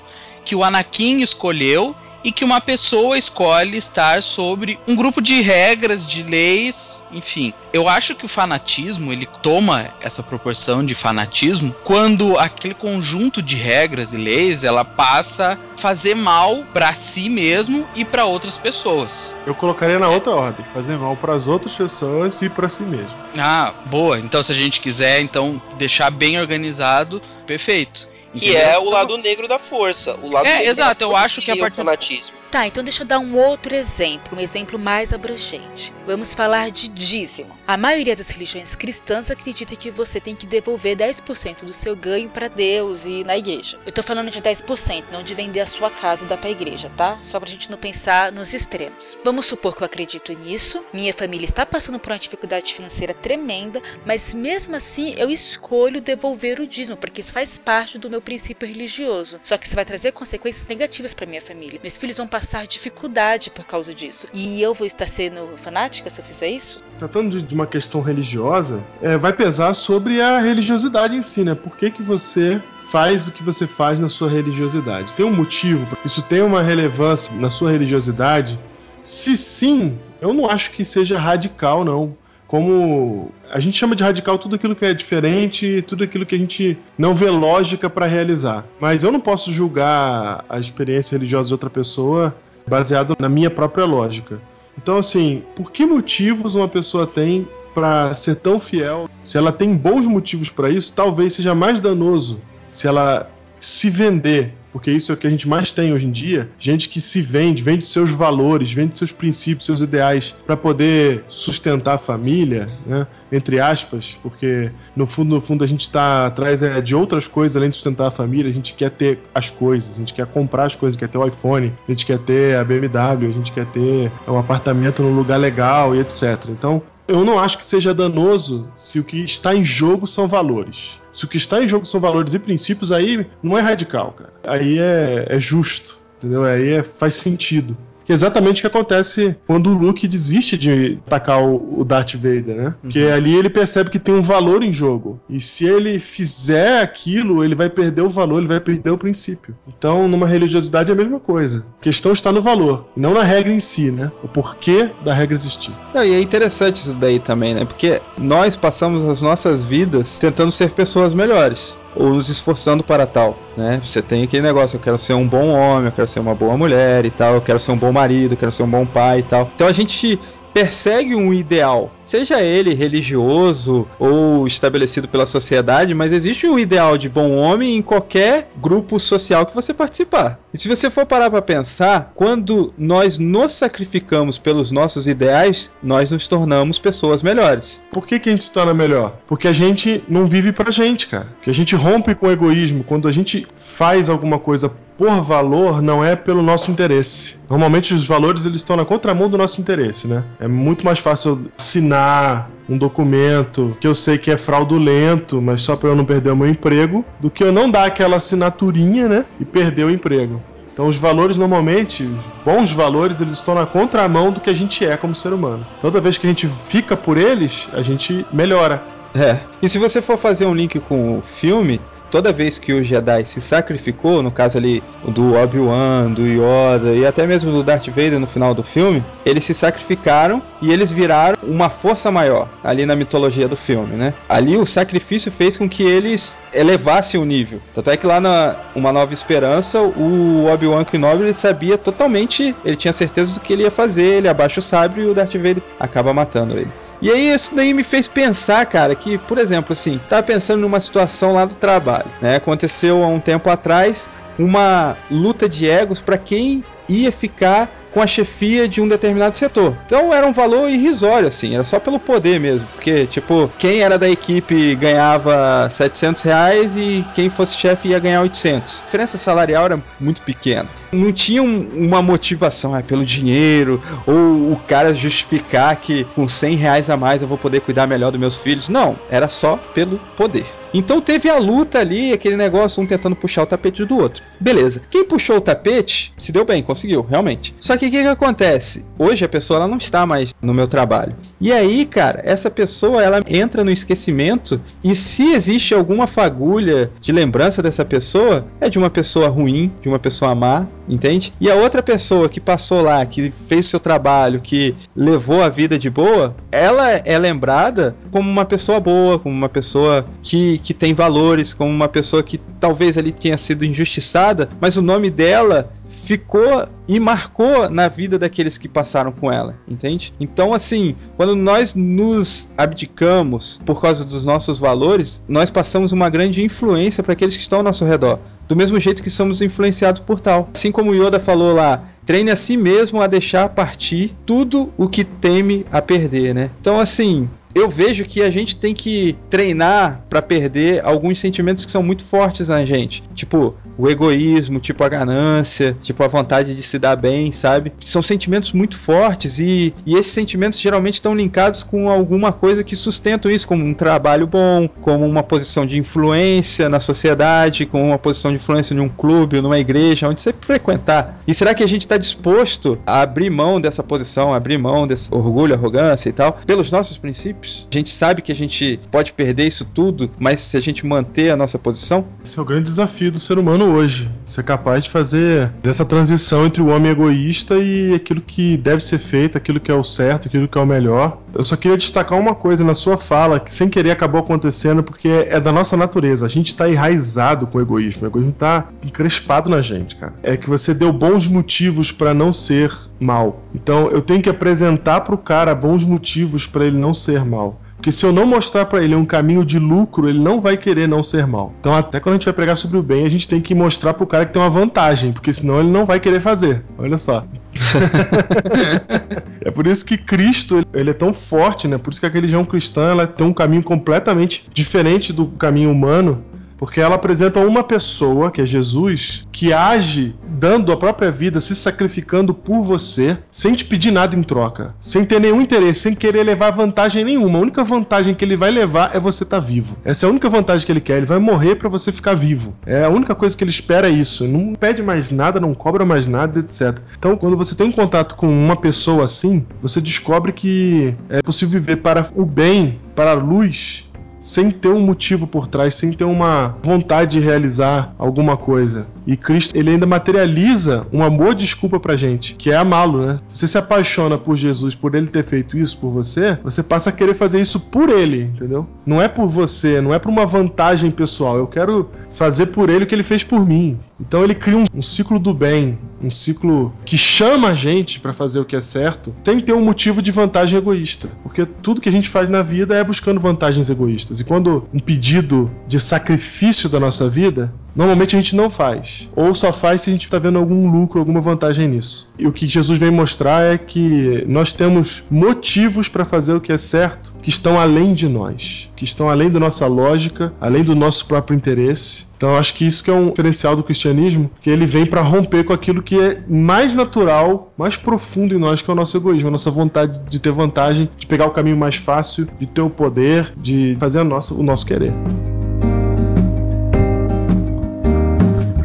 [0.50, 6.08] que o Anakin escolheu e que uma pessoa escolhe estar sobre um grupo de regras,
[6.08, 7.54] de leis, enfim.
[7.72, 13.56] Eu acho que o fanatismo, ele toma essa proporção de fanatismo quando aquele conjunto de
[13.56, 19.36] regras e leis, ela passa a fazer mal pra si mesmo e pra outras pessoas.
[19.46, 23.14] Eu colocaria na outra ordem, fazer mal pras outras pessoas e pra si mesmo.
[23.38, 24.20] Ah, boa.
[24.20, 28.09] Então se a gente quiser então deixar bem organizado, perfeito.
[28.36, 28.70] Que Entendeu?
[28.70, 30.16] é o lado negro da força.
[30.22, 32.36] O lado É, negro exato, da eu acho que a partir- fanatismo.
[32.52, 35.94] Tá, então deixa eu dar um outro exemplo, um exemplo mais abrangente.
[36.08, 37.56] Vamos falar de dízimo.
[37.68, 42.28] A maioria das religiões cristãs acredita que você tem que devolver 10% do seu ganho
[42.28, 43.78] para Deus e na igreja.
[43.86, 46.92] Eu tô falando de 10%, não de vender a sua casa e dar pra igreja,
[46.98, 47.20] tá?
[47.22, 49.16] Só pra gente não pensar nos extremos.
[49.24, 53.80] Vamos supor que eu acredito nisso, minha família está passando por uma dificuldade financeira tremenda,
[54.04, 58.68] mas mesmo assim eu escolho devolver o dízimo, porque isso faz parte do meu princípio
[58.68, 59.40] religioso.
[59.44, 61.80] Só que isso vai trazer consequências negativas para minha família.
[61.84, 64.28] Meus filhos vão passar dificuldade por causa disso.
[64.34, 66.82] E eu vou estar sendo fanática se eu fizer isso?
[66.98, 71.56] Tratando de uma questão religiosa, é, vai pesar sobre a religiosidade em si, né?
[71.56, 75.14] Por que, que você faz o que você faz na sua religiosidade?
[75.14, 75.88] Tem um motivo?
[76.04, 78.60] Isso tem uma relevância na sua religiosidade?
[79.04, 82.18] Se sim, eu não acho que seja radical, não.
[82.50, 86.38] Como a gente chama de radical tudo aquilo que é diferente, tudo aquilo que a
[86.38, 88.66] gente não vê lógica para realizar.
[88.80, 92.36] Mas eu não posso julgar a experiência religiosa de outra pessoa
[92.66, 94.42] baseado na minha própria lógica.
[94.76, 99.08] Então, assim, por que motivos uma pessoa tem para ser tão fiel?
[99.22, 103.30] Se ela tem bons motivos para isso, talvez seja mais danoso se ela
[103.60, 106.90] se vender, porque isso é o que a gente mais tem hoje em dia, gente
[106.90, 111.98] que se vende, vende seus valores, vende seus princípios, seus ideais para poder sustentar a
[111.98, 113.08] família, né?
[113.32, 117.56] Entre aspas, porque no fundo, no fundo a gente está atrás é, de outras coisas
[117.56, 118.50] além de sustentar a família.
[118.50, 121.28] A gente quer ter as coisas, a gente quer comprar as coisas, quer ter o
[121.28, 125.38] iPhone, a gente quer ter a BMW, a gente quer ter um apartamento num lugar
[125.38, 126.46] legal e etc.
[126.50, 131.00] Então eu não acho que seja danoso se o que está em jogo são valores.
[131.20, 134.32] Se o que está em jogo são valores e princípios, aí não é radical, cara.
[134.48, 136.46] Aí é, é justo, entendeu?
[136.46, 137.76] Aí é, faz sentido.
[138.10, 142.16] Que é exatamente o que acontece quando o Luke desiste de atacar o, o Darth
[142.16, 142.74] Vader, né?
[142.82, 145.20] Porque ali ele percebe que tem um valor em jogo.
[145.30, 149.56] E se ele fizer aquilo, ele vai perder o valor, ele vai perder o princípio.
[149.68, 151.64] Então, numa religiosidade é a mesma coisa.
[151.80, 154.12] A questão está no valor, e não na regra em si, né?
[154.24, 155.72] O porquê da regra existir.
[155.94, 157.64] Não, e é interessante isso daí também, né?
[157.64, 161.78] Porque nós passamos as nossas vidas tentando ser pessoas melhores.
[161.96, 163.80] Ou nos esforçando para tal, né?
[163.84, 166.56] Você tem aquele negócio, eu quero ser um bom homem, eu quero ser uma boa
[166.56, 169.20] mulher e tal, eu quero ser um bom marido, eu quero ser um bom pai
[169.20, 169.50] e tal.
[169.56, 170.20] Então a gente
[170.54, 177.10] persegue um ideal, seja ele religioso ou estabelecido pela sociedade, mas existe um ideal de
[177.10, 180.40] bom homem em qualquer grupo social que você participar.
[180.54, 186.12] E se você for parar para pensar, quando nós nos sacrificamos pelos nossos ideais, nós
[186.12, 187.82] nos tornamos pessoas melhores.
[187.92, 189.18] Por que, que a gente se torna melhor?
[189.28, 191.28] Porque a gente não vive pra gente, cara.
[191.42, 192.84] Que a gente rompe com o egoísmo.
[192.84, 197.38] Quando a gente faz alguma coisa por valor não é pelo nosso interesse.
[197.50, 200.26] Normalmente os valores eles estão na contramão do nosso interesse, né?
[200.42, 205.78] É muito mais fácil assinar um documento que eu sei que é fraudulento, mas só
[205.78, 209.26] para eu não perder o meu emprego, do que eu não dar aquela assinaturinha, né,
[209.40, 210.44] e perder o emprego.
[210.74, 214.86] Então os valores normalmente, os bons valores, eles estão na contramão do que a gente
[214.86, 215.66] é como ser humano.
[215.80, 218.84] Toda vez que a gente fica por eles, a gente melhora.
[219.16, 219.38] É.
[219.62, 223.26] E se você for fazer um link com o filme, toda vez que o Jedi
[223.26, 228.20] se sacrificou, no caso ali do Obi-Wan, do Yoda e até mesmo do Darth Vader
[228.20, 232.96] no final do filme, eles se sacrificaram e eles viraram uma força maior ali na
[232.96, 234.14] mitologia do filme, né?
[234.28, 237.62] Ali o sacrifício fez com que eles elevassem o nível.
[237.74, 242.76] Tanto é que lá na Uma Nova Esperança, o Obi-Wan Kenobi ele sabia totalmente, ele
[242.76, 245.64] tinha certeza do que ele ia fazer, ele abaixa o sabre e o Darth Vader
[245.80, 246.72] acaba matando ele.
[247.02, 250.80] E aí isso daí me fez pensar, cara, que, por exemplo, assim, tava pensando numa
[250.80, 252.36] situação lá do trabalho, né?
[252.36, 258.08] Aconteceu há um tempo atrás uma luta de egos para quem ia ficar com a
[258.08, 259.76] chefia de um determinado setor.
[259.86, 262.68] Então era um valor irrisório, assim, era só pelo poder mesmo.
[262.76, 268.22] Porque, tipo, quem era da equipe ganhava 700 reais e quem fosse chefe ia ganhar
[268.22, 268.80] 800.
[268.80, 270.68] A diferença salarial era muito pequena.
[270.92, 276.56] Não tinha um, uma motivação, é pelo dinheiro, ou o cara justificar que com 100
[276.56, 278.70] reais a mais eu vou poder cuidar melhor dos meus filhos.
[278.70, 280.46] Não, era só pelo poder.
[280.74, 284.24] Então teve a luta ali, aquele negócio, um tentando puxar o tapete do outro.
[284.40, 284.82] Beleza.
[284.90, 287.56] Quem puxou o tapete se deu bem, conseguiu, realmente.
[287.60, 288.86] Só que o que, que acontece?
[288.98, 291.16] Hoje a pessoa ela não está mais no meu trabalho.
[291.42, 297.12] E aí, cara, essa pessoa ela entra no esquecimento e se existe alguma fagulha de
[297.12, 301.34] lembrança dessa pessoa, é de uma pessoa ruim, de uma pessoa má, entende?
[301.40, 305.80] E a outra pessoa que passou lá, que fez seu trabalho, que levou a vida
[305.80, 310.94] de boa, ela é lembrada como uma pessoa boa, como uma pessoa que, que tem
[310.94, 316.68] valores, como uma pessoa que talvez ali tenha sido injustiçada, mas o nome dela ficou
[316.88, 320.14] e marcou na vida daqueles que passaram com ela, entende?
[320.20, 326.44] Então, assim, quando nós nos abdicamos por causa dos nossos valores, nós passamos uma grande
[326.44, 328.20] influência para aqueles que estão ao nosso redor.
[328.48, 330.50] Do mesmo jeito que somos influenciados por tal.
[330.54, 335.04] Assim como Yoda falou lá, treine a si mesmo a deixar partir tudo o que
[335.04, 336.50] teme a perder, né?
[336.60, 341.72] Então, assim, eu vejo que a gente tem que treinar para perder alguns sentimentos que
[341.72, 343.04] são muito fortes na gente.
[343.14, 347.72] Tipo, o egoísmo, tipo a ganância, tipo a vontade de se dar bem, sabe?
[347.80, 352.76] São sentimentos muito fortes e, e esses sentimentos geralmente estão linkados com alguma coisa que
[352.76, 357.98] sustenta isso, como um trabalho bom, como uma posição de influência na sociedade, como uma
[357.98, 361.22] posição de influência em um clube, numa igreja, onde você frequentar.
[361.28, 365.14] E será que a gente está disposto a abrir mão dessa posição, abrir mão desse
[365.14, 367.68] orgulho, arrogância e tal, pelos nossos princípios?
[367.72, 371.30] A gente sabe que a gente pode perder isso tudo, mas se a gente manter
[371.30, 372.06] a nossa posição?
[372.24, 374.10] Esse é o grande desafio do ser humano hoje.
[374.26, 378.98] Ser capaz de fazer essa transição entre o homem egoísta e aquilo que deve ser
[378.98, 381.20] feito, aquilo que é o certo, aquilo que é o melhor.
[381.34, 385.08] Eu só queria destacar uma coisa na sua fala, que sem querer acabou acontecendo, porque
[385.08, 386.26] é da nossa natureza.
[386.26, 388.04] A gente está enraizado com o egoísmo.
[388.04, 390.14] O egoísmo está encrespado na gente, cara.
[390.24, 393.44] É que você deu bons motivos para não ser mal.
[393.54, 397.60] Então eu tenho que apresentar pro cara bons motivos para ele não ser mal.
[397.80, 400.86] Porque se eu não mostrar para ele um caminho de lucro, ele não vai querer
[400.86, 401.54] não ser mal.
[401.62, 403.94] Então, até quando a gente vai pregar sobre o bem, a gente tem que mostrar
[403.94, 406.62] pro cara que tem uma vantagem, porque senão ele não vai querer fazer.
[406.78, 407.24] Olha só.
[409.46, 411.78] é por isso que Cristo ele é tão forte, né?
[411.78, 416.22] Por isso que a religião cristã ela tem um caminho completamente diferente do caminho humano
[416.60, 421.56] porque ela apresenta uma pessoa, que é Jesus, que age dando a própria vida, se
[421.56, 426.24] sacrificando por você, sem te pedir nada em troca, sem ter nenhum interesse, sem querer
[426.24, 427.40] levar vantagem nenhuma.
[427.40, 429.78] A única vantagem que ele vai levar é você estar tá vivo.
[429.86, 430.98] Essa é a única vantagem que ele quer.
[430.98, 432.54] Ele vai morrer para você ficar vivo.
[432.66, 434.28] É a única coisa que ele espera é isso.
[434.28, 436.78] Não pede mais nada, não cobra mais nada, etc.
[436.98, 441.60] Então, quando você tem um contato com uma pessoa assim, você descobre que é possível
[441.60, 443.89] viver para o bem, para a luz
[444.20, 448.88] sem ter um motivo por trás, sem ter uma vontade de realizar alguma coisa.
[449.06, 453.18] E Cristo, ele ainda materializa uma boa desculpa pra gente, que é amá-lo, né?
[453.28, 456.94] Você se apaixona por Jesus, por ele ter feito isso por você, você passa a
[456.94, 458.68] querer fazer isso por ele, entendeu?
[458.86, 461.38] Não é por você, não é por uma vantagem pessoal.
[461.38, 463.80] Eu quero fazer por ele o que ele fez por mim.
[464.00, 468.14] Então ele cria um, um ciclo do bem, um ciclo que chama a gente para
[468.14, 471.10] fazer o que é certo, sem ter um motivo de vantagem egoísta.
[471.22, 474.09] Porque tudo que a gente faz na vida é buscando vantagens egoístas.
[474.18, 479.10] E quando um pedido de sacrifício da nossa vida, normalmente a gente não faz.
[479.16, 482.10] Ou só faz se a gente está vendo algum lucro, alguma vantagem nisso.
[482.18, 486.52] E o que Jesus vem mostrar é que nós temos motivos para fazer o que
[486.52, 490.76] é certo que estão além de nós, que estão além da nossa lógica, além do
[490.76, 494.50] nosso próprio interesse Então eu acho que isso que é um diferencial do cristianismo, que
[494.50, 498.70] ele vem para romper com aquilo que é mais natural, mais profundo em nós, que
[498.70, 501.78] é o nosso egoísmo, a nossa vontade de ter vantagem, de pegar o caminho mais
[501.78, 504.92] fácil, de ter o poder, de fazer nossa, o nosso querer.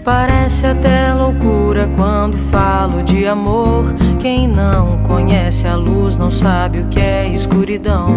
[0.04, 3.86] Parece até loucura quando falo de amor.
[4.20, 8.08] Quem não conhece a luz não sabe o que é escuridão.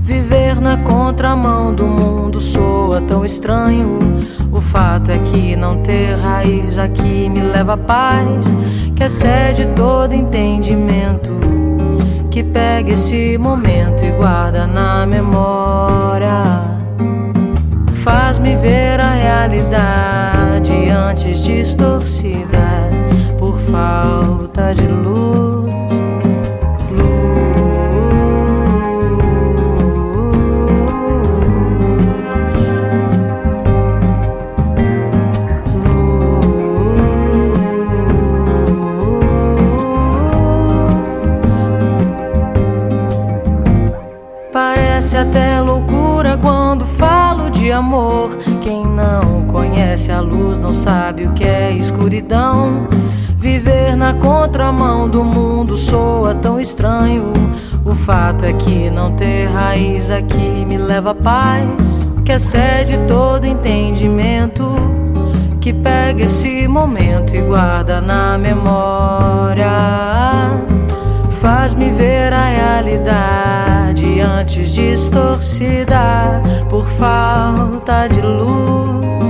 [0.00, 3.98] Viver na contramão do mundo soa tão estranho.
[4.52, 8.56] O fato é que não ter raiz aqui me leva a paz,
[8.94, 11.32] que excede todo entendimento.
[12.30, 16.77] Que pega esse momento e guarda na memória.
[18.08, 22.88] Faz-me ver a realidade antes distorcida
[23.38, 25.68] por falta de luz.
[44.50, 45.77] Parece até falo
[47.72, 48.36] amor.
[48.60, 52.88] Quem não conhece a luz não sabe o que é escuridão.
[53.36, 57.32] Viver na contramão do mundo soa tão estranho.
[57.84, 63.46] O fato é que não ter raiz aqui me leva a paz, que excede todo
[63.46, 64.74] entendimento.
[65.60, 69.70] Que pega esse momento e guarda na memória.
[71.40, 73.77] Faz-me ver a realidade
[74.20, 78.20] antes distorcida por falta de.
[78.22, 79.27] Luz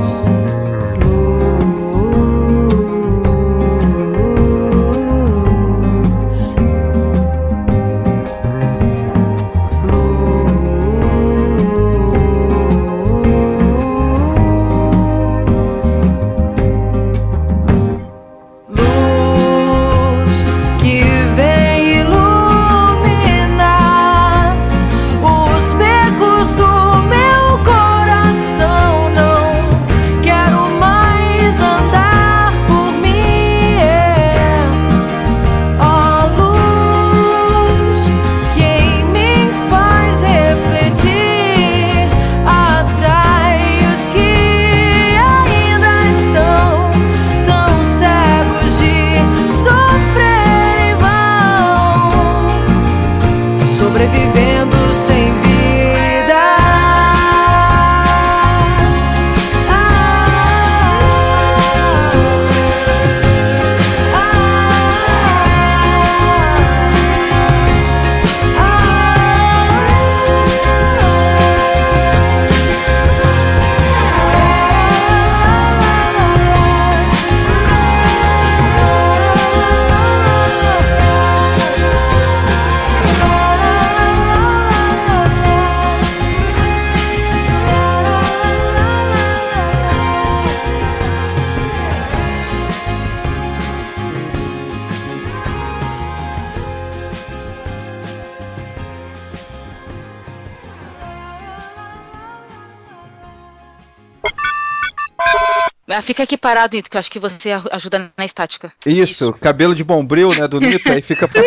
[106.09, 108.73] fica aqui parado, Nito, que eu acho que você ajuda na estática.
[108.87, 111.29] Isso, cabelo de bombril, né, do Nito, aí fica...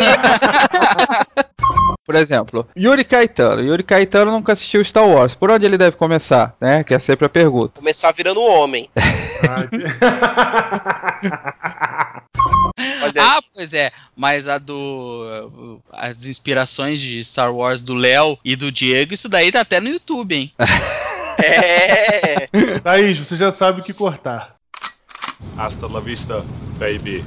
[2.06, 3.64] Por exemplo, Yuri Caetano.
[3.64, 5.34] Yuri Caetano nunca assistiu Star Wars.
[5.34, 6.84] Por onde ele deve começar, né?
[6.84, 7.80] Que é sempre a pergunta.
[7.80, 8.90] Começar virando homem.
[13.20, 15.80] Ah, pois é, mas a do.
[15.92, 19.90] As inspirações de Star Wars do Léo e do Diego, isso daí tá até no
[19.90, 20.52] YouTube, hein?
[21.44, 22.48] É.
[22.84, 24.56] Thaís, você já sabe o que cortar.
[25.58, 26.44] Hasta la vista,
[26.80, 27.24] baby.